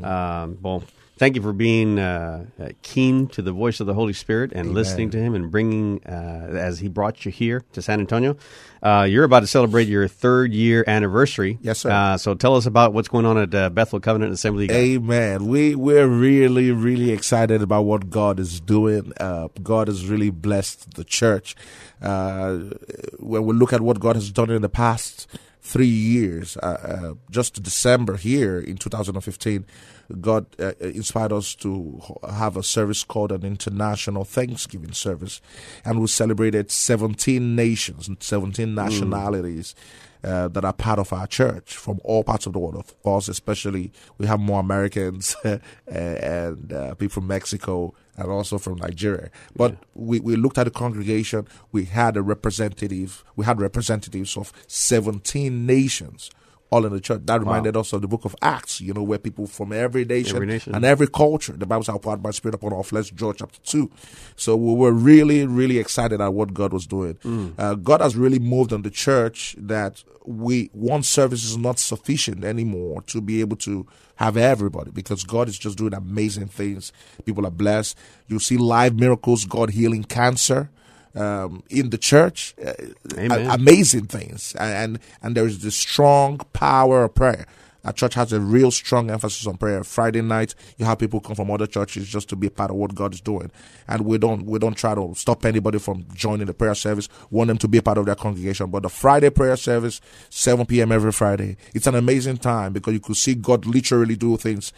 Um, 0.00 0.58
well, 0.62 0.84
thank 1.16 1.36
you 1.36 1.42
for 1.42 1.52
being 1.52 1.98
uh, 1.98 2.46
uh, 2.60 2.68
keen 2.82 3.26
to 3.28 3.42
the 3.42 3.52
voice 3.52 3.80
of 3.80 3.86
the 3.86 3.94
Holy 3.94 4.12
Spirit 4.12 4.52
and 4.52 4.74
listening 4.74 5.10
to 5.10 5.18
Him 5.18 5.34
and 5.34 5.50
bringing 5.50 6.04
uh, 6.06 6.50
as 6.52 6.78
He 6.78 6.88
brought 6.88 7.24
you 7.24 7.30
here 7.30 7.64
to 7.72 7.82
San 7.82 8.00
Antonio. 8.00 8.36
Uh, 8.82 9.06
you're 9.08 9.24
about 9.24 9.40
to 9.40 9.46
celebrate 9.46 9.88
your 9.88 10.06
third 10.06 10.52
year 10.52 10.84
anniversary. 10.86 11.58
Yes, 11.60 11.80
sir. 11.80 11.90
Uh, 11.90 12.16
so 12.16 12.34
tell 12.34 12.54
us 12.56 12.66
about 12.66 12.92
what's 12.92 13.08
going 13.08 13.26
on 13.26 13.38
at 13.38 13.54
uh, 13.54 13.70
Bethel 13.70 14.00
Covenant 14.00 14.32
Assembly. 14.32 14.70
Amen. 14.70 15.46
We 15.46 15.74
we're 15.74 16.06
really 16.06 16.70
really 16.70 17.10
excited 17.10 17.62
about 17.62 17.82
what 17.82 18.10
God 18.10 18.38
is 18.38 18.60
doing. 18.60 19.12
Uh, 19.18 19.48
God 19.62 19.88
has 19.88 20.06
really 20.06 20.30
blessed 20.30 20.94
the 20.94 21.04
church. 21.04 21.56
Uh, 22.00 22.58
when 23.18 23.44
we 23.46 23.54
look 23.54 23.72
at 23.72 23.80
what 23.80 23.98
God 23.98 24.16
has 24.16 24.30
done 24.30 24.50
in 24.50 24.62
the 24.62 24.68
past 24.68 25.26
three 25.66 25.86
years, 25.86 26.56
uh, 26.58 26.66
uh, 26.66 27.14
just 27.28 27.60
December 27.62 28.16
here 28.16 28.58
in 28.58 28.76
2015, 28.76 29.66
God 30.20 30.46
uh, 30.60 30.72
inspired 30.78 31.32
us 31.32 31.56
to 31.56 32.00
have 32.28 32.56
a 32.56 32.62
service 32.62 33.02
called 33.02 33.32
an 33.32 33.42
International 33.42 34.24
Thanksgiving 34.24 34.92
Service, 34.92 35.40
and 35.84 36.00
we 36.00 36.06
celebrated 36.06 36.70
17 36.70 37.56
nations 37.56 38.06
and 38.06 38.22
17 38.22 38.74
nationalities 38.74 39.74
uh, 40.22 40.46
that 40.48 40.64
are 40.64 40.72
part 40.72 41.00
of 41.00 41.12
our 41.12 41.26
church 41.26 41.76
from 41.76 42.00
all 42.04 42.22
parts 42.22 42.46
of 42.46 42.52
the 42.52 42.60
world. 42.60 42.76
Of 42.76 43.02
course, 43.02 43.28
especially 43.28 43.90
we 44.18 44.26
have 44.26 44.38
more 44.38 44.60
Americans 44.60 45.34
and 45.86 46.72
uh, 46.72 46.94
people 46.94 47.14
from 47.14 47.26
Mexico 47.26 47.92
and 48.16 48.30
also 48.30 48.58
from 48.58 48.78
Nigeria. 48.78 49.30
But 49.54 49.76
we, 49.94 50.20
we 50.20 50.36
looked 50.36 50.58
at 50.58 50.64
the 50.64 50.70
congregation. 50.70 51.46
We 51.72 51.84
had 51.84 52.16
a 52.16 52.22
representative. 52.22 53.24
We 53.36 53.44
had 53.44 53.60
representatives 53.60 54.36
of 54.36 54.52
17 54.66 55.66
nations. 55.66 56.30
All 56.70 56.84
in 56.84 56.92
the 56.92 57.00
church. 57.00 57.22
That 57.26 57.40
reminded 57.40 57.76
us 57.76 57.92
of 57.92 58.02
the 58.02 58.08
book 58.08 58.24
of 58.24 58.34
Acts, 58.42 58.80
you 58.80 58.92
know, 58.92 59.02
where 59.02 59.18
people 59.18 59.46
from 59.46 59.72
every 59.72 60.04
nation, 60.04 60.34
Every 60.36 60.48
nation. 60.48 60.74
and 60.74 60.84
every 60.84 61.06
culture, 61.06 61.52
the 61.52 61.64
Bible 61.66 61.84
says, 61.84 61.96
poured 62.02 62.22
my 62.22 62.32
spirit 62.32 62.56
upon 62.56 62.72
all 62.72 62.82
flesh, 62.82 63.10
Joel 63.12 63.34
chapter 63.34 63.60
2. 63.64 63.88
So 64.34 64.56
we 64.56 64.74
were 64.74 64.90
really, 64.92 65.46
really 65.46 65.78
excited 65.78 66.20
at 66.20 66.34
what 66.34 66.52
God 66.54 66.72
was 66.72 66.86
doing. 66.86 67.18
Uh, 67.56 67.74
God 67.76 68.00
has 68.00 68.16
really 68.16 68.40
moved 68.40 68.72
on 68.72 68.82
the 68.82 68.90
church 68.90 69.54
that 69.58 70.02
we, 70.24 70.70
one 70.72 71.04
service 71.04 71.44
is 71.44 71.56
not 71.56 71.78
sufficient 71.78 72.42
anymore 72.42 73.00
to 73.02 73.20
be 73.20 73.40
able 73.40 73.56
to 73.58 73.86
have 74.16 74.36
everybody 74.36 74.90
because 74.90 75.22
God 75.22 75.48
is 75.48 75.56
just 75.56 75.78
doing 75.78 75.94
amazing 75.94 76.48
things. 76.48 76.92
People 77.24 77.46
are 77.46 77.50
blessed. 77.52 77.96
You 78.26 78.40
see 78.40 78.56
live 78.56 78.98
miracles, 78.98 79.44
God 79.44 79.70
healing 79.70 80.02
cancer. 80.02 80.68
Um, 81.16 81.62
in 81.70 81.88
the 81.88 81.96
church, 81.96 82.54
uh, 82.64 82.74
amazing 83.16 84.06
things, 84.06 84.54
and 84.56 84.98
and 85.22 85.34
there's 85.34 85.60
this 85.60 85.74
strong 85.74 86.38
power 86.52 87.04
of 87.04 87.14
prayer. 87.14 87.46
Our 87.86 87.92
church 87.92 88.14
has 88.14 88.32
a 88.32 88.40
real 88.40 88.72
strong 88.72 89.10
emphasis 89.12 89.46
on 89.46 89.58
prayer. 89.58 89.84
Friday 89.84 90.20
night, 90.20 90.56
you 90.76 90.84
have 90.84 90.98
people 90.98 91.20
come 91.20 91.36
from 91.36 91.52
other 91.52 91.68
churches 91.68 92.08
just 92.08 92.28
to 92.30 92.36
be 92.36 92.48
a 92.48 92.50
part 92.50 92.72
of 92.72 92.76
what 92.76 92.96
God 92.96 93.14
is 93.14 93.20
doing, 93.20 93.52
and 93.86 94.04
we 94.04 94.18
don't 94.18 94.44
we 94.44 94.58
don't 94.58 94.76
try 94.76 94.96
to 94.96 95.14
stop 95.14 95.44
anybody 95.44 95.78
from 95.78 96.04
joining 96.12 96.48
the 96.48 96.54
prayer 96.54 96.74
service. 96.74 97.08
We 97.30 97.36
want 97.36 97.48
them 97.48 97.58
to 97.58 97.68
be 97.68 97.78
a 97.78 97.82
part 97.82 97.98
of 97.98 98.06
their 98.06 98.16
congregation. 98.16 98.70
But 98.70 98.82
the 98.82 98.88
Friday 98.88 99.30
prayer 99.30 99.56
service, 99.56 100.00
7 100.30 100.66
p.m. 100.66 100.90
every 100.90 101.12
Friday, 101.12 101.56
it's 101.74 101.86
an 101.86 101.94
amazing 101.94 102.38
time 102.38 102.72
because 102.72 102.92
you 102.92 103.00
could 103.00 103.16
see 103.16 103.36
God 103.36 103.64
literally 103.66 104.16
do 104.16 104.36
things 104.36 104.72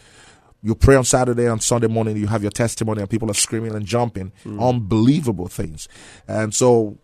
you 0.61 0.75
pray 0.75 0.95
on 0.95 1.03
Saturday 1.05 1.45
and 1.45 1.61
Sunday 1.63 1.87
morning, 1.87 2.17
you 2.17 2.27
have 2.27 2.41
your 2.41 2.51
testimony, 2.51 3.01
and 3.01 3.09
people 3.09 3.31
are 3.31 3.35
screaming 3.35 3.73
and 3.75 3.85
jumping. 3.85 4.31
Unbelievable 4.45 5.47
things. 5.47 5.87
And 6.27 6.53
so 6.53 6.97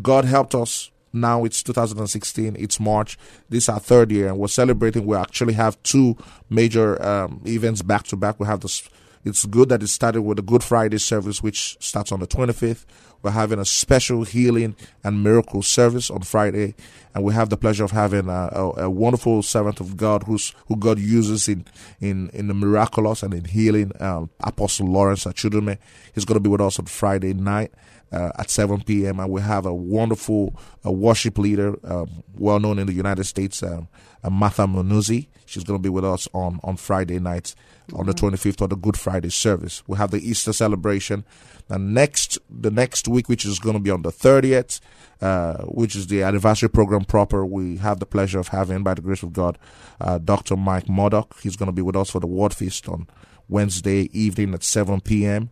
God 0.00 0.24
helped 0.24 0.54
us. 0.54 0.90
Now 1.12 1.44
it's 1.44 1.62
2016, 1.62 2.56
it's 2.58 2.78
March. 2.78 3.16
This 3.48 3.64
is 3.64 3.68
our 3.70 3.80
third 3.80 4.10
year, 4.10 4.28
and 4.28 4.38
we're 4.38 4.48
celebrating. 4.48 5.06
We 5.06 5.16
actually 5.16 5.54
have 5.54 5.82
two 5.82 6.16
major 6.50 7.02
um, 7.02 7.40
events 7.46 7.80
back 7.80 8.04
to 8.08 8.16
back. 8.16 8.38
We 8.38 8.46
have 8.46 8.60
this 8.60 8.86
It's 9.26 9.44
good 9.44 9.70
that 9.70 9.82
it 9.82 9.88
started 9.88 10.22
with 10.22 10.38
a 10.38 10.42
Good 10.42 10.62
Friday 10.62 10.98
service, 10.98 11.42
which 11.42 11.76
starts 11.80 12.12
on 12.12 12.20
the 12.20 12.28
25th. 12.28 12.84
We're 13.22 13.32
having 13.32 13.58
a 13.58 13.64
special 13.64 14.22
healing 14.22 14.76
and 15.02 15.24
miracle 15.24 15.62
service 15.62 16.12
on 16.12 16.20
Friday, 16.20 16.76
and 17.12 17.24
we 17.24 17.34
have 17.34 17.50
the 17.50 17.56
pleasure 17.56 17.82
of 17.82 17.90
having 17.90 18.28
a, 18.28 18.48
a, 18.52 18.84
a 18.84 18.90
wonderful 18.90 19.42
servant 19.42 19.80
of 19.80 19.96
God 19.96 20.22
who's 20.22 20.54
who 20.68 20.76
God 20.76 21.00
uses 21.00 21.48
in 21.48 21.64
in 22.00 22.30
in 22.34 22.46
the 22.46 22.54
miraculous 22.54 23.24
and 23.24 23.34
in 23.34 23.46
healing. 23.46 23.90
Um, 23.98 24.30
Apostle 24.44 24.86
Lawrence 24.86 25.24
Achudume. 25.24 25.76
He's 26.14 26.24
going 26.24 26.36
to 26.36 26.40
be 26.40 26.48
with 26.48 26.60
us 26.60 26.78
on 26.78 26.86
Friday 26.86 27.34
night. 27.34 27.72
Uh, 28.12 28.30
at 28.38 28.48
7 28.48 28.82
p.m. 28.82 29.18
and 29.18 29.32
we 29.32 29.40
have 29.40 29.66
a 29.66 29.74
wonderful 29.74 30.54
uh, 30.86 30.92
worship 30.92 31.38
leader, 31.38 31.74
um, 31.82 32.22
well 32.38 32.60
known 32.60 32.78
in 32.78 32.86
the 32.86 32.92
United 32.92 33.24
States, 33.24 33.64
um, 33.64 33.88
uh, 34.22 34.30
Martha 34.30 34.62
Munizzi. 34.62 35.26
She's 35.44 35.64
going 35.64 35.78
to 35.78 35.82
be 35.82 35.88
with 35.88 36.04
us 36.04 36.28
on, 36.32 36.60
on 36.62 36.76
Friday 36.76 37.18
nights 37.18 37.56
on 37.94 38.06
the 38.06 38.12
25th 38.12 38.60
of 38.60 38.70
the 38.70 38.76
Good 38.76 38.96
Friday 38.96 39.30
service. 39.30 39.82
We 39.86 39.96
have 39.96 40.10
the 40.10 40.18
Easter 40.18 40.52
celebration. 40.52 41.24
And 41.68 41.94
next, 41.94 42.38
the 42.48 42.70
next 42.70 43.08
week, 43.08 43.28
which 43.28 43.44
is 43.44 43.58
going 43.58 43.74
to 43.74 43.82
be 43.82 43.90
on 43.90 44.02
the 44.02 44.12
30th, 44.12 44.80
uh, 45.20 45.64
which 45.64 45.96
is 45.96 46.06
the 46.06 46.22
anniversary 46.22 46.68
program 46.68 47.04
proper, 47.04 47.44
we 47.44 47.78
have 47.78 48.00
the 48.00 48.06
pleasure 48.06 48.38
of 48.38 48.48
having, 48.48 48.82
by 48.82 48.94
the 48.94 49.02
grace 49.02 49.22
of 49.22 49.32
God, 49.32 49.58
uh, 50.00 50.18
Dr. 50.18 50.56
Mike 50.56 50.88
Murdock. 50.88 51.40
He's 51.40 51.56
going 51.56 51.68
to 51.68 51.72
be 51.72 51.82
with 51.82 51.96
us 51.96 52.10
for 52.10 52.20
the 52.20 52.26
Word 52.26 52.54
Feast 52.54 52.88
on 52.88 53.06
Wednesday 53.48 54.10
evening 54.12 54.54
at 54.54 54.62
7 54.62 55.00
p.m. 55.00 55.50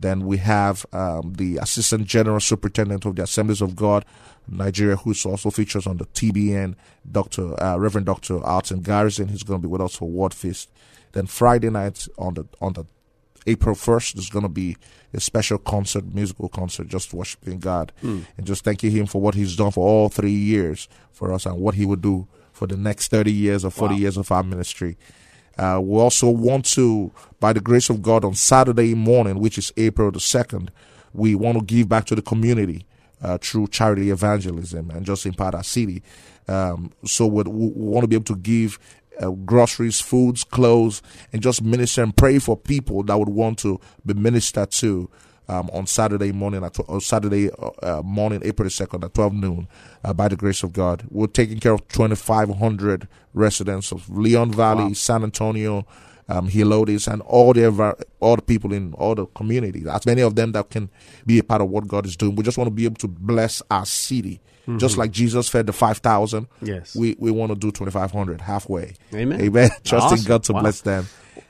Then 0.00 0.24
we 0.26 0.38
have 0.38 0.86
um, 0.92 1.34
the 1.36 1.58
Assistant 1.58 2.06
General 2.06 2.40
Superintendent 2.40 3.04
of 3.04 3.16
the 3.16 3.22
Assemblies 3.24 3.60
of 3.60 3.76
God, 3.76 4.04
Nigeria, 4.48 4.96
who 4.96 5.14
also 5.26 5.50
features 5.50 5.86
on 5.86 5.98
the 5.98 6.06
TBN, 6.06 6.74
Dr. 7.12 7.62
Uh, 7.62 7.76
Reverend 7.76 8.06
Dr. 8.06 8.42
Alton 8.44 8.80
Garrison. 8.80 9.28
He's 9.28 9.42
going 9.42 9.60
to 9.60 9.68
be 9.68 9.70
with 9.70 9.82
us 9.82 9.94
for 9.96 10.08
Word 10.08 10.32
Feast. 10.34 10.70
Then 11.12 11.26
Friday 11.26 11.68
night 11.70 12.08
on 12.18 12.34
the 12.34 12.46
on 12.60 12.72
the 12.72 12.86
April 13.46 13.74
first, 13.74 14.14
there's 14.16 14.30
going 14.30 14.42
to 14.42 14.48
be 14.50 14.76
a 15.12 15.20
special 15.20 15.58
concert, 15.58 16.14
musical 16.14 16.48
concert, 16.48 16.88
just 16.88 17.12
worshiping 17.12 17.58
God 17.58 17.92
Hmm. 18.00 18.20
and 18.36 18.46
just 18.46 18.64
thanking 18.64 18.90
Him 18.92 19.06
for 19.06 19.20
what 19.20 19.34
He's 19.34 19.56
done 19.56 19.70
for 19.72 19.86
all 19.86 20.08
three 20.08 20.30
years 20.32 20.88
for 21.12 21.32
us 21.32 21.46
and 21.46 21.56
what 21.58 21.74
He 21.74 21.84
would 21.84 22.00
do 22.02 22.26
for 22.52 22.66
the 22.66 22.76
next 22.76 23.08
thirty 23.10 23.32
years 23.32 23.64
or 23.64 23.70
forty 23.70 23.96
years 23.96 24.16
of 24.16 24.30
our 24.32 24.42
ministry. 24.42 24.96
Uh, 25.60 25.78
we 25.78 26.00
also 26.00 26.30
want 26.30 26.64
to, 26.64 27.12
by 27.38 27.52
the 27.52 27.60
grace 27.60 27.90
of 27.90 28.00
God, 28.00 28.24
on 28.24 28.34
Saturday 28.34 28.94
morning, 28.94 29.38
which 29.38 29.58
is 29.58 29.70
April 29.76 30.10
the 30.10 30.18
2nd, 30.18 30.70
we 31.12 31.34
want 31.34 31.58
to 31.58 31.62
give 31.62 31.86
back 31.86 32.06
to 32.06 32.14
the 32.14 32.22
community 32.22 32.86
uh, 33.20 33.36
through 33.36 33.68
charity 33.68 34.10
evangelism 34.10 34.88
and 34.90 35.04
just 35.04 35.26
impart 35.26 35.54
our 35.54 35.62
city. 35.62 36.02
Um, 36.48 36.92
so 37.04 37.26
we, 37.26 37.42
want 37.44 38.04
to 38.04 38.08
be 38.08 38.16
able 38.16 38.24
to 38.24 38.36
give 38.36 38.78
uh, 39.20 39.28
groceries, 39.28 40.00
foods, 40.00 40.44
clothes, 40.44 41.02
and 41.30 41.42
just 41.42 41.62
minister 41.62 42.02
and 42.02 42.16
pray 42.16 42.38
for 42.38 42.56
people 42.56 43.02
that 43.02 43.18
would 43.18 43.28
want 43.28 43.58
to 43.58 43.78
be 44.06 44.14
ministered 44.14 44.70
to. 44.70 45.10
Um, 45.50 45.68
on 45.72 45.86
Saturday 45.88 46.30
morning 46.30 46.62
at 46.62 46.74
tw- 46.74 46.88
uh, 46.88 47.00
Saturday 47.00 47.50
uh, 47.82 48.02
morning, 48.04 48.40
April 48.44 48.66
the 48.66 48.70
second 48.70 49.02
at 49.02 49.14
twelve 49.14 49.32
noon, 49.34 49.66
uh, 50.04 50.12
by 50.12 50.28
the 50.28 50.36
grace 50.36 50.62
of 50.62 50.72
God, 50.72 51.02
we're 51.10 51.26
taking 51.26 51.58
care 51.58 51.72
of 51.72 51.86
twenty 51.88 52.14
five 52.14 52.48
hundred 52.56 53.08
residents 53.34 53.90
of 53.90 54.08
Leon 54.08 54.52
Valley, 54.52 54.94
San 54.94 55.24
Antonio, 55.24 55.84
um, 56.28 56.48
Helotes, 56.48 57.12
and 57.12 57.20
all 57.22 57.52
the 57.52 57.66
all 58.20 58.36
the 58.36 58.42
people 58.42 58.72
in 58.72 58.94
all 58.94 59.16
the 59.16 59.26
communities. 59.26 59.86
As 59.88 60.06
many 60.06 60.22
of 60.22 60.36
them 60.36 60.52
that 60.52 60.70
can 60.70 60.88
be 61.26 61.40
a 61.40 61.42
part 61.42 61.62
of 61.62 61.68
what 61.68 61.88
God 61.88 62.06
is 62.06 62.16
doing. 62.16 62.36
We 62.36 62.44
just 62.44 62.56
want 62.56 62.68
to 62.68 62.74
be 62.74 62.84
able 62.84 62.96
to 62.96 63.08
bless 63.08 63.60
our 63.72 63.86
city, 63.86 64.40
just 64.76 64.98
like 64.98 65.10
Jesus 65.10 65.48
fed 65.48 65.66
the 65.66 65.72
five 65.72 65.98
thousand. 65.98 66.46
Yes. 66.62 66.94
we 66.94 67.16
we 67.18 67.32
want 67.32 67.50
to 67.50 67.58
do 67.58 67.72
twenty 67.72 67.90
five 67.90 68.12
hundred 68.12 68.40
halfway. 68.42 68.94
Amen. 69.12 69.40
Amen. 69.40 69.70
Trusting 69.84 70.12
Awesome. 70.18 70.28
God 70.28 70.44
to 70.44 70.52
Wow. 70.52 70.60
bless 70.60 70.80
them. 70.82 71.06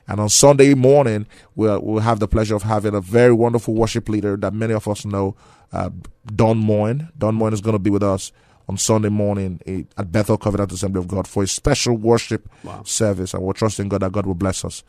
And 0.07 0.19
on 0.19 0.29
Sunday 0.29 0.73
morning, 0.73 1.27
we'll, 1.55 1.79
we'll 1.81 2.01
have 2.01 2.19
the 2.19 2.27
pleasure 2.27 2.55
of 2.55 2.63
having 2.63 2.93
a 2.93 3.01
very 3.01 3.33
wonderful 3.33 3.73
worship 3.73 4.09
leader 4.09 4.35
that 4.37 4.53
many 4.53 4.73
of 4.73 4.87
us 4.87 5.05
know, 5.05 5.35
uh, 5.71 5.89
Don 6.35 6.57
Moen. 6.57 7.09
Don 7.17 7.35
Moen 7.35 7.53
is 7.53 7.61
going 7.61 7.75
to 7.75 7.79
be 7.79 7.89
with 7.89 8.03
us 8.03 8.31
on 8.67 8.77
Sunday 8.77 9.09
morning 9.09 9.59
eh, 9.65 9.83
at 9.97 10.11
Bethel 10.11 10.37
Covenant 10.37 10.71
Assembly 10.71 10.99
of 10.99 11.07
God 11.07 11.27
for 11.27 11.43
a 11.43 11.47
special 11.47 11.95
worship 11.95 12.49
service. 12.83 13.33
And 13.33 13.43
we're 13.43 13.53
trusting 13.53 13.89
God 13.89 14.01
that 14.01 14.11
God 14.11 14.25
will 14.25 14.35
bless 14.35 14.65
us. 14.65 14.83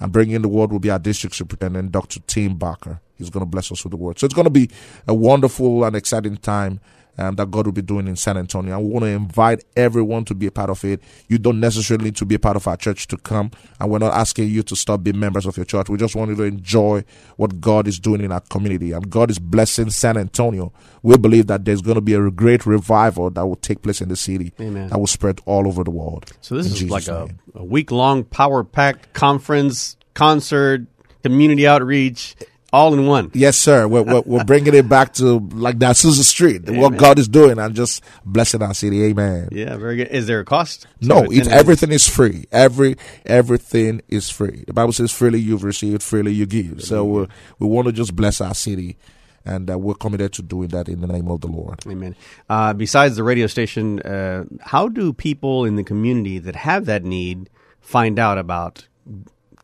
And 0.00 0.12
bringing 0.12 0.42
the 0.42 0.48
word 0.48 0.70
will 0.70 0.78
be 0.78 0.90
our 0.90 0.98
district 0.98 1.34
superintendent, 1.34 1.90
Dr. 1.90 2.20
Tim 2.20 2.54
Barker. 2.56 3.00
He's 3.16 3.30
going 3.30 3.44
to 3.44 3.50
bless 3.50 3.72
us 3.72 3.82
with 3.82 3.90
the 3.90 3.96
word. 3.96 4.18
So 4.18 4.26
it's 4.26 4.34
going 4.34 4.44
to 4.44 4.50
be 4.50 4.70
a 5.08 5.14
wonderful 5.14 5.84
and 5.84 5.96
exciting 5.96 6.36
time 6.36 6.80
um, 7.18 7.34
that 7.34 7.50
God 7.50 7.66
will 7.66 7.72
be 7.72 7.82
doing 7.82 8.06
in 8.06 8.16
San 8.16 8.36
Antonio. 8.36 8.76
And 8.76 8.86
we 8.86 8.92
want 8.92 9.04
to 9.04 9.10
invite 9.10 9.64
everyone 9.76 10.24
to 10.26 10.34
be 10.34 10.46
a 10.46 10.50
part 10.50 10.70
of 10.70 10.84
it. 10.84 11.02
You 11.28 11.38
don't 11.38 11.60
necessarily 11.60 12.06
need 12.06 12.16
to 12.16 12.24
be 12.24 12.36
a 12.36 12.38
part 12.38 12.56
of 12.56 12.66
our 12.66 12.76
church 12.76 13.08
to 13.08 13.16
come. 13.16 13.50
And 13.80 13.90
we're 13.90 13.98
not 13.98 14.14
asking 14.14 14.48
you 14.48 14.62
to 14.62 14.76
stop 14.76 15.02
being 15.02 15.18
members 15.18 15.44
of 15.46 15.56
your 15.56 15.66
church. 15.66 15.88
We 15.88 15.98
just 15.98 16.14
want 16.14 16.30
you 16.30 16.36
to 16.36 16.44
enjoy 16.44 17.04
what 17.36 17.60
God 17.60 17.88
is 17.88 17.98
doing 17.98 18.20
in 18.20 18.32
our 18.32 18.40
community. 18.40 18.92
And 18.92 19.10
God 19.10 19.30
is 19.30 19.38
blessing 19.38 19.90
San 19.90 20.16
Antonio. 20.16 20.72
We 21.02 21.16
believe 21.16 21.48
that 21.48 21.64
there's 21.64 21.82
going 21.82 21.96
to 21.96 22.00
be 22.00 22.14
a 22.14 22.30
great 22.30 22.66
revival 22.66 23.30
that 23.30 23.46
will 23.46 23.56
take 23.56 23.82
place 23.82 24.00
in 24.00 24.08
the 24.08 24.16
city 24.16 24.52
Amen. 24.60 24.88
that 24.88 24.98
will 24.98 25.06
spread 25.06 25.40
all 25.44 25.66
over 25.66 25.84
the 25.84 25.90
world. 25.90 26.30
So 26.40 26.56
this 26.56 26.66
In 26.66 26.72
is 26.72 26.78
Jesus' 26.78 26.90
like 26.90 27.08
a, 27.08 27.28
a 27.54 27.64
week 27.64 27.90
long 27.90 28.24
power 28.24 28.64
packed 28.64 29.12
conference, 29.12 29.96
concert, 30.14 30.86
community 31.22 31.66
outreach, 31.66 32.36
all 32.72 32.92
in 32.94 33.06
one. 33.06 33.30
Yes, 33.34 33.56
sir. 33.56 33.88
We're, 33.88 34.02
we're, 34.02 34.22
we're 34.26 34.44
bringing 34.44 34.74
it 34.74 34.88
back 34.88 35.14
to 35.14 35.38
like 35.52 35.78
that 35.78 35.96
Azusa 35.96 36.22
Street, 36.22 36.68
what 36.68 36.96
God 36.96 37.18
is 37.18 37.28
doing, 37.28 37.58
and 37.58 37.74
just 37.74 38.02
blessing 38.24 38.62
our 38.62 38.74
city. 38.74 39.04
Amen. 39.04 39.48
Yeah, 39.52 39.76
very 39.76 39.96
good. 39.96 40.08
Is 40.08 40.26
there 40.26 40.40
a 40.40 40.44
cost? 40.44 40.86
No, 41.00 41.24
everything 41.24 41.92
is 41.92 42.08
free. 42.08 42.46
Every 42.52 42.96
everything 43.24 44.02
is 44.08 44.28
free. 44.30 44.64
The 44.66 44.72
Bible 44.72 44.92
says, 44.92 45.12
"Freely 45.12 45.40
you've 45.40 45.64
received, 45.64 46.02
freely 46.02 46.32
you 46.32 46.46
give." 46.46 46.82
So 46.82 47.04
we 47.04 47.26
we 47.58 47.66
want 47.66 47.86
to 47.86 47.92
just 47.92 48.14
bless 48.14 48.40
our 48.40 48.54
city, 48.54 48.98
and 49.44 49.70
uh, 49.70 49.78
we're 49.78 49.94
committed 49.94 50.32
to 50.34 50.42
doing 50.42 50.68
that 50.68 50.88
in 50.88 51.00
the 51.00 51.06
name 51.06 51.28
of 51.28 51.40
the 51.40 51.48
Lord. 51.48 51.80
Amen. 51.86 52.16
Uh, 52.48 52.74
besides 52.74 53.16
the 53.16 53.22
radio 53.22 53.46
station, 53.46 54.00
uh, 54.00 54.44
how 54.60 54.88
do 54.88 55.12
people 55.12 55.64
in 55.64 55.76
the 55.76 55.84
community 55.84 56.38
that 56.38 56.56
have 56.56 56.84
that 56.86 57.04
need 57.04 57.48
find 57.80 58.18
out 58.18 58.36
about 58.36 58.86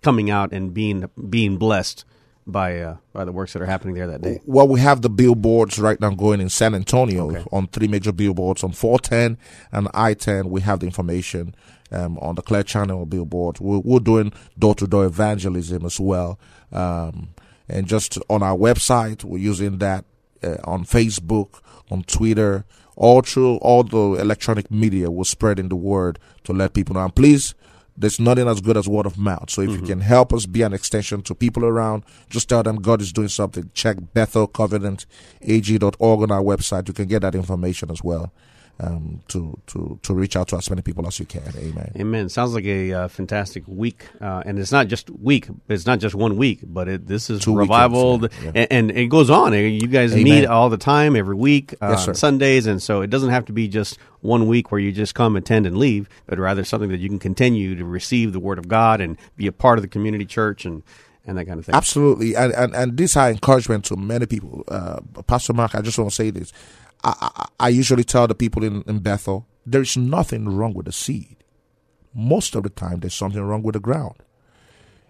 coming 0.01 0.31
out 0.31 0.53
and 0.53 0.73
being 0.73 1.11
being 1.29 1.59
blessed 1.59 2.05
by 2.47 2.79
uh, 2.81 2.97
by 3.13 3.25
the 3.25 3.33
works 3.33 3.53
that 3.53 3.63
are 3.63 3.67
happening 3.67 3.95
there 3.95 4.07
that 4.07 4.23
day? 4.23 4.41
Well, 4.45 4.69
we 4.69 4.81
have 4.81 5.03
the 5.03 5.11
billboards 5.11 5.79
right 5.79 6.01
now 6.01 6.11
going 6.11 6.41
in 6.41 6.49
San 6.49 6.75
Antonio 6.75 7.45
on 7.53 7.69
three 7.69 7.89
major 7.89 8.13
billboards 8.13 8.63
on 8.63 8.73
410 8.73 9.39
and 9.73 9.89
I-10. 9.95 10.47
We 10.47 10.61
have 10.63 10.81
the 10.81 10.87
information 10.87 11.55
um, 11.91 12.19
on 12.19 12.35
the 12.35 12.43
Clear 12.43 12.63
Channel 12.63 13.07
billboard. 13.07 13.61
We're, 13.61 13.79
we're 13.79 14.01
doing 14.01 14.33
door-to-door 14.59 15.07
evangelism 15.07 15.87
as 15.87 15.99
well, 15.99 16.39
um, 16.73 17.29
and 17.69 17.87
just 17.87 18.19
on 18.29 18.43
our 18.43 18.57
website, 18.57 19.25
we're 19.25 19.39
using 19.39 19.79
that 19.79 20.05
uh, 20.43 20.57
on 20.65 20.85
Facebook, 20.85 21.61
on 21.91 22.03
Twitter, 22.03 22.65
all 22.97 23.23
through 23.23 23.57
all 23.57 23.83
the 23.85 24.21
electronic 24.21 24.71
media. 24.71 25.11
We're 25.11 25.25
spreading 25.25 25.69
the 25.69 25.77
word 25.77 26.19
to 26.45 26.53
let 26.53 26.75
people 26.75 26.95
know. 26.95 27.05
And 27.05 27.15
please. 27.15 27.55
There's 27.97 28.19
nothing 28.19 28.49
as 28.49 28.61
good 28.61 28.77
as 28.77 28.89
word 28.89 29.07
of 29.07 29.17
mouth. 29.17 29.51
So 29.51 29.63
if 29.63 29.71
you 29.71 29.77
mm-hmm. 29.77 29.87
can 29.87 30.01
help 30.01 30.33
us 30.33 30.47
be 30.47 30.63
an 30.63 30.73
extension 30.73 31.23
to 31.23 31.35
people 31.35 31.65
around, 31.65 32.03
just 32.29 32.49
tell 32.49 32.63
them 32.63 32.77
God 32.77 33.01
is 33.01 33.13
doing 33.13 33.29
something. 33.29 33.71
Check 33.73 33.99
BethelCovenantAG.org 34.15 36.23
on 36.23 36.33
our 36.33 36.43
website. 36.43 36.89
You 36.89 36.95
can 36.95 37.07
get 37.07 37.23
that 37.23 37.35
information 37.35 37.91
as 37.91 38.03
well 38.03 38.33
um, 38.81 39.23
to, 39.29 39.59
to, 39.69 39.99
to 40.03 40.15
reach 40.15 40.37
out 40.37 40.49
to 40.49 40.57
as 40.57 40.69
many 40.69 40.83
people 40.83 41.07
as 41.07 41.19
you 41.19 41.27
can. 41.27 41.53
Amen. 41.57 41.93
Amen. 41.97 42.29
Sounds 42.29 42.55
like 42.55 42.65
a 42.65 42.93
uh, 42.93 43.09
fantastic 43.09 43.63
week, 43.67 44.07
uh, 44.21 44.43
and 44.45 44.59
it's 44.59 44.73
not 44.73 44.89
just 44.89 45.11
week. 45.11 45.47
It's 45.69 45.87
not 45.87 46.01
just 46.01 46.15
one 46.15 46.37
week, 46.37 46.61
but 46.65 46.89
it, 46.89 47.07
this 47.07 47.31
is 47.31 47.43
Two 47.43 47.57
revival, 47.57 48.19
weekends, 48.19 48.45
yeah, 48.45 48.51
and, 48.55 48.91
and 48.91 48.91
it 48.99 49.07
goes 49.07 49.31
on. 49.31 49.53
You 49.53 49.87
guys 49.87 50.13
Amen. 50.13 50.25
meet 50.25 50.47
all 50.47 50.71
the 50.71 50.77
time, 50.77 51.15
every 51.17 51.37
week, 51.37 51.75
uh, 51.81 51.91
Yes, 51.91 52.09
on 52.09 52.15
Sundays, 52.15 52.67
and 52.67 52.83
so 52.83 53.01
it 53.03 53.11
doesn't 53.11 53.31
have 53.31 53.45
to 53.47 53.53
be 53.53 53.69
just 53.69 53.99
one 54.21 54.49
week 54.49 54.73
where 54.73 54.81
you 54.81 54.91
just 54.91 55.15
come, 55.15 55.37
attend, 55.37 55.67
and 55.67 55.79
leave, 55.79 56.09
but 56.27 56.39
rather 56.39 56.65
something 56.65 56.91
that 56.91 56.99
you 56.99 57.09
can 57.09 57.19
continue 57.19 57.75
to 57.77 57.85
receive 57.85 58.33
the 58.33 58.41
Word 58.41 58.59
of 58.59 58.69
God 58.69 59.01
and 59.01 59.17
be 59.37 59.47
a 59.47 59.53
part 59.53 59.79
of 59.79 59.83
the 59.83 59.89
community 59.89 60.25
church 60.25 60.65
and 60.65 60.83
and 61.27 61.39
that 61.39 61.47
kind 61.47 61.59
of 61.59 61.67
thing. 61.67 61.75
Absolutely, 61.75 62.35
and 62.35 62.53
and 62.53 62.75
and 62.75 62.97
this 62.97 63.17
are 63.17 63.31
encouragement 63.31 63.85
to 63.87 63.97
many 63.97 64.27
people. 64.27 64.65
Uh, 64.69 65.01
Pastor 65.27 65.53
Mark, 65.53 65.75
I 65.75 65.81
just 65.81 65.99
want 65.99 66.11
to 66.11 66.15
say 66.15 66.31
this. 66.31 66.53
I, 67.05 67.14
I, 67.21 67.47
I 67.61 67.69
usually 67.69 68.05
tell 68.05 68.27
the 68.27 68.35
people 68.35 68.64
in, 68.64 68.83
in 68.87 69.01
Bethel 69.01 69.47
there 69.67 69.83
is 69.83 69.97
nothing 69.97 70.49
wrong 70.49 70.75
with 70.75 70.87
the 70.87 70.93
seed. 70.93 71.37
Most 72.14 72.55
of 72.55 72.62
the 72.62 72.71
time, 72.71 73.01
there's 73.01 73.14
something 73.14 73.43
wrong 73.43 73.62
with 73.62 73.75
the 73.75 73.81
ground, 73.81 74.17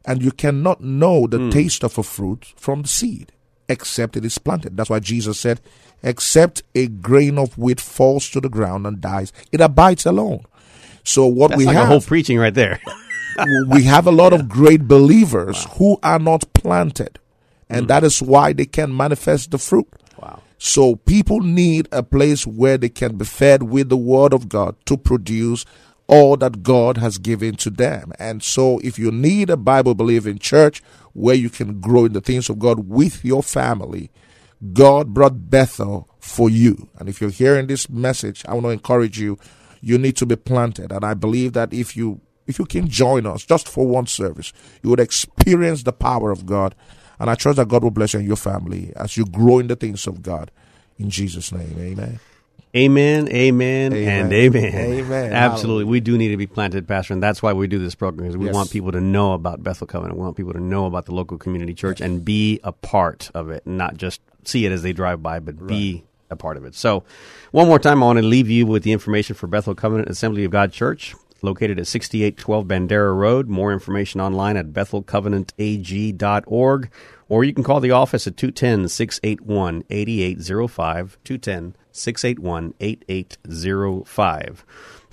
and 0.04 0.22
you 0.22 0.30
cannot 0.30 0.80
know 0.80 1.26
the 1.26 1.38
hmm. 1.38 1.50
taste 1.50 1.84
of 1.84 1.98
a 1.98 2.02
fruit 2.02 2.52
from 2.56 2.82
the 2.82 2.88
seed 2.88 3.32
except 3.68 4.16
it 4.16 4.24
is 4.24 4.38
planted. 4.38 4.76
That's 4.76 4.90
why 4.90 5.00
Jesus 5.00 5.38
said, 5.38 5.60
"Except 6.02 6.62
a 6.74 6.86
grain 6.88 7.38
of 7.38 7.56
wheat 7.58 7.80
falls 7.80 8.28
to 8.30 8.40
the 8.40 8.48
ground 8.48 8.86
and 8.86 9.00
dies, 9.00 9.32
it 9.52 9.60
abides 9.60 10.06
alone." 10.06 10.44
So 11.02 11.26
what 11.26 11.50
That's 11.50 11.58
we 11.58 11.66
like 11.66 11.76
have 11.76 11.84
a 11.84 11.88
whole 11.88 12.00
preaching 12.00 12.38
right 12.38 12.54
there. 12.54 12.80
we 13.68 13.84
have 13.84 14.06
a 14.06 14.12
lot 14.12 14.32
of 14.32 14.48
great 14.60 14.88
believers 14.88 15.66
who 15.78 15.98
are 16.02 16.18
not 16.18 16.52
planted, 16.54 17.18
and 17.68 17.82
hmm. 17.82 17.86
that 17.86 18.04
is 18.04 18.22
why 18.22 18.52
they 18.52 18.66
can 18.66 18.96
manifest 18.96 19.50
the 19.50 19.58
fruit. 19.58 19.88
So 20.66 20.96
people 20.96 21.40
need 21.40 21.88
a 21.92 22.02
place 22.02 22.46
where 22.46 22.78
they 22.78 22.88
can 22.88 23.18
be 23.18 23.26
fed 23.26 23.64
with 23.64 23.90
the 23.90 23.98
word 23.98 24.32
of 24.32 24.48
God 24.48 24.76
to 24.86 24.96
produce 24.96 25.66
all 26.06 26.38
that 26.38 26.62
God 26.62 26.96
has 26.96 27.18
given 27.18 27.56
to 27.56 27.68
them. 27.68 28.14
And 28.18 28.42
so, 28.42 28.78
if 28.78 28.98
you 28.98 29.10
need 29.10 29.50
a 29.50 29.58
Bible 29.58 29.94
believing 29.94 30.38
church 30.38 30.82
where 31.12 31.34
you 31.34 31.50
can 31.50 31.80
grow 31.82 32.06
in 32.06 32.14
the 32.14 32.22
things 32.22 32.48
of 32.48 32.60
God 32.60 32.88
with 32.88 33.26
your 33.26 33.42
family, 33.42 34.10
God 34.72 35.12
brought 35.12 35.50
Bethel 35.50 36.08
for 36.18 36.48
you. 36.48 36.88
And 36.98 37.10
if 37.10 37.20
you're 37.20 37.28
hearing 37.28 37.66
this 37.66 37.90
message, 37.90 38.42
I 38.48 38.54
want 38.54 38.64
to 38.64 38.70
encourage 38.70 39.20
you. 39.20 39.38
You 39.82 39.98
need 39.98 40.16
to 40.16 40.24
be 40.24 40.36
planted. 40.36 40.92
And 40.92 41.04
I 41.04 41.12
believe 41.12 41.52
that 41.52 41.74
if 41.74 41.94
you 41.94 42.22
if 42.46 42.58
you 42.58 42.64
can 42.64 42.88
join 42.88 43.26
us 43.26 43.44
just 43.44 43.68
for 43.68 43.86
one 43.86 44.06
service, 44.06 44.54
you 44.82 44.88
would 44.88 45.00
experience 45.00 45.82
the 45.82 45.92
power 45.92 46.30
of 46.30 46.46
God. 46.46 46.74
And 47.18 47.30
I 47.30 47.34
trust 47.34 47.56
that 47.56 47.68
God 47.68 47.82
will 47.82 47.90
bless 47.90 48.12
you 48.14 48.18
and 48.20 48.26
your 48.26 48.36
family 48.36 48.92
as 48.96 49.16
you 49.16 49.24
grow 49.24 49.58
in 49.58 49.68
the 49.68 49.76
things 49.76 50.06
of 50.06 50.22
God. 50.22 50.50
In 50.98 51.10
Jesus' 51.10 51.52
name, 51.52 51.76
amen. 51.78 52.20
Amen, 52.76 53.28
amen, 53.28 53.92
Amen. 53.92 54.24
and 54.24 54.32
amen. 54.32 54.74
Amen. 54.74 55.32
Absolutely. 55.32 55.84
We 55.84 56.00
do 56.00 56.18
need 56.18 56.30
to 56.30 56.36
be 56.36 56.48
planted, 56.48 56.88
Pastor, 56.88 57.12
and 57.14 57.22
that's 57.22 57.40
why 57.40 57.52
we 57.52 57.68
do 57.68 57.78
this 57.78 57.94
program, 57.94 58.24
because 58.26 58.36
we 58.36 58.46
Yes. 58.46 58.54
want 58.54 58.72
people 58.72 58.90
to 58.90 59.00
know 59.00 59.32
about 59.32 59.62
Bethel 59.62 59.86
Covenant. 59.86 60.18
We 60.18 60.24
want 60.24 60.36
people 60.36 60.52
to 60.54 60.60
know 60.60 60.86
about 60.86 61.06
the 61.06 61.14
local 61.14 61.38
community 61.38 61.72
church 61.72 62.00
and 62.00 62.24
be 62.24 62.58
a 62.64 62.72
part 62.72 63.30
of 63.32 63.48
it, 63.48 63.64
not 63.64 63.96
just 63.96 64.20
see 64.44 64.66
it 64.66 64.72
as 64.72 64.82
they 64.82 64.92
drive 64.92 65.22
by, 65.22 65.38
but 65.38 65.68
be 65.68 66.02
a 66.30 66.36
part 66.36 66.56
of 66.56 66.64
it. 66.64 66.74
So, 66.74 67.04
one 67.52 67.68
more 67.68 67.78
time, 67.78 68.02
I 68.02 68.06
want 68.06 68.18
to 68.18 68.24
leave 68.24 68.50
you 68.50 68.66
with 68.66 68.82
the 68.82 68.90
information 68.90 69.36
for 69.36 69.46
Bethel 69.46 69.76
Covenant 69.76 70.08
Assembly 70.08 70.42
of 70.44 70.50
God 70.50 70.72
Church, 70.72 71.14
located 71.44 71.78
at 71.78 71.86
6812 71.86 72.66
Bandera 72.66 73.16
Road. 73.16 73.48
More 73.48 73.72
information 73.72 74.20
online 74.20 74.56
at 74.56 74.72
bethelcovenantag.org, 74.72 76.90
or 77.28 77.44
you 77.44 77.54
can 77.54 77.62
call 77.62 77.78
the 77.80 77.92
office 77.92 78.26
at 78.26 78.36
210 78.36 78.88
681 78.88 79.84
8805. 79.90 81.18
210 81.24 81.76
681 81.92 82.74
8805. 82.80 84.64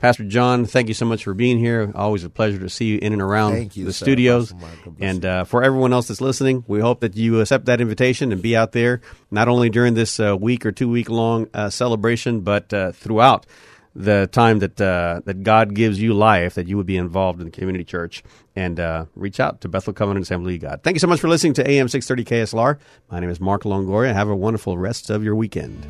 Pastor 0.02 0.24
John, 0.24 0.66
thank 0.66 0.88
you 0.88 0.96
so 0.96 1.06
much 1.06 1.24
for 1.24 1.36
being 1.36 1.60
here. 1.60 1.92
Always 1.94 2.24
a 2.24 2.30
pleasure 2.30 2.58
to 2.58 2.70
see 2.70 2.86
you 2.86 2.98
in 2.98 3.14
and 3.14 3.22
around 3.22 3.76
you, 3.78 3.86
the 3.86 3.94
sir. 3.94 4.06
studios. 4.06 4.52
Pastor 4.52 4.66
Mark. 4.66 4.84
God 4.84 4.98
bless 4.98 5.10
And 5.12 5.26
uh, 5.26 5.44
for 5.44 5.64
everyone 5.64 5.94
else 5.94 6.08
that's 6.08 6.22
listening, 6.22 6.64
we 6.68 6.80
hope 6.80 7.02
that 7.02 7.16
you 7.16 7.40
accept 7.40 7.66
that 7.66 7.80
invitation 7.80 8.32
and 8.32 8.42
be 8.42 8.58
out 8.58 8.72
there, 8.72 9.02
not 9.30 9.48
only 9.48 9.70
during 9.70 9.94
this 9.94 10.20
uh, 10.20 10.36
week 10.36 10.66
or 10.66 10.72
two 10.72 10.90
week 10.90 11.08
long 11.08 11.48
uh, 11.54 11.70
celebration, 11.70 12.42
but 12.42 12.74
uh, 12.74 12.94
throughout 12.94 13.46
the 13.96 14.30
time 14.32 14.60
that 14.60 14.80
uh, 14.80 15.22
that 15.26 15.44
God 15.44 15.74
gives 15.74 16.02
you 16.02 16.14
life, 16.14 16.56
that 16.56 16.68
you 16.68 16.78
would 16.78 16.86
be 16.86 16.98
involved 16.98 17.40
in 17.40 17.46
the 17.46 17.52
community 17.52 17.84
church 17.84 18.24
and 18.56 18.80
uh, 18.80 19.06
reach 19.16 19.40
out 19.40 19.62
to 19.62 19.70
Bethel 19.70 19.94
Covenant 19.94 20.24
Assembly 20.24 20.56
of 20.56 20.62
God. 20.62 20.80
Thank 20.84 20.96
you 20.96 21.00
so 21.00 21.08
much 21.08 21.20
for 21.20 21.28
listening 21.28 21.54
to 21.56 21.70
AM 21.70 21.88
630 21.88 22.44
KSLR. 22.44 22.80
My 23.10 23.20
name 23.20 23.30
is 23.30 23.40
Mark 23.40 23.64
Longoria. 23.64 24.14
Have 24.14 24.30
a 24.30 24.36
wonderful 24.36 24.78
rest 24.78 25.10
of 25.10 25.24
your 25.24 25.36
weekend. 25.36 25.86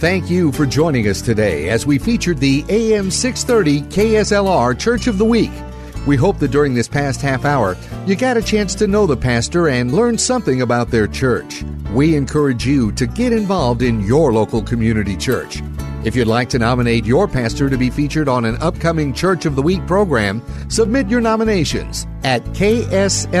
Thank 0.00 0.30
you 0.30 0.50
for 0.52 0.64
joining 0.64 1.06
us 1.08 1.20
today 1.20 1.68
as 1.68 1.86
we 1.86 1.98
featured 1.98 2.38
the 2.38 2.64
AM 2.68 3.10
630 3.10 3.82
KSLR 3.94 4.78
Church 4.78 5.06
of 5.06 5.18
the 5.18 5.24
Week. 5.24 5.50
We 6.06 6.16
hope 6.16 6.38
that 6.38 6.50
during 6.50 6.72
this 6.72 6.88
past 6.88 7.20
half 7.20 7.44
hour, 7.44 7.76
you 8.06 8.16
got 8.16 8.38
a 8.38 8.42
chance 8.42 8.74
to 8.76 8.86
know 8.86 9.06
the 9.06 9.16
pastor 9.16 9.68
and 9.68 9.92
learn 9.92 10.16
something 10.16 10.62
about 10.62 10.90
their 10.90 11.06
church. 11.06 11.62
We 11.92 12.16
encourage 12.16 12.66
you 12.66 12.92
to 12.92 13.06
get 13.06 13.34
involved 13.34 13.82
in 13.82 14.00
your 14.00 14.32
local 14.32 14.62
community 14.62 15.16
church. 15.16 15.62
If 16.04 16.16
you'd 16.16 16.28
like 16.28 16.48
to 16.50 16.58
nominate 16.58 17.04
your 17.04 17.28
pastor 17.28 17.68
to 17.68 17.76
be 17.76 17.90
featured 17.90 18.28
on 18.28 18.44
an 18.44 18.56
upcoming 18.62 19.12
Church 19.12 19.44
of 19.44 19.54
the 19.54 19.62
Week 19.62 19.86
program, 19.86 20.42
submit 20.70 21.08
your 21.08 21.20
nominations 21.20 22.06
at 22.24 22.42
kslr.com. 22.44 23.40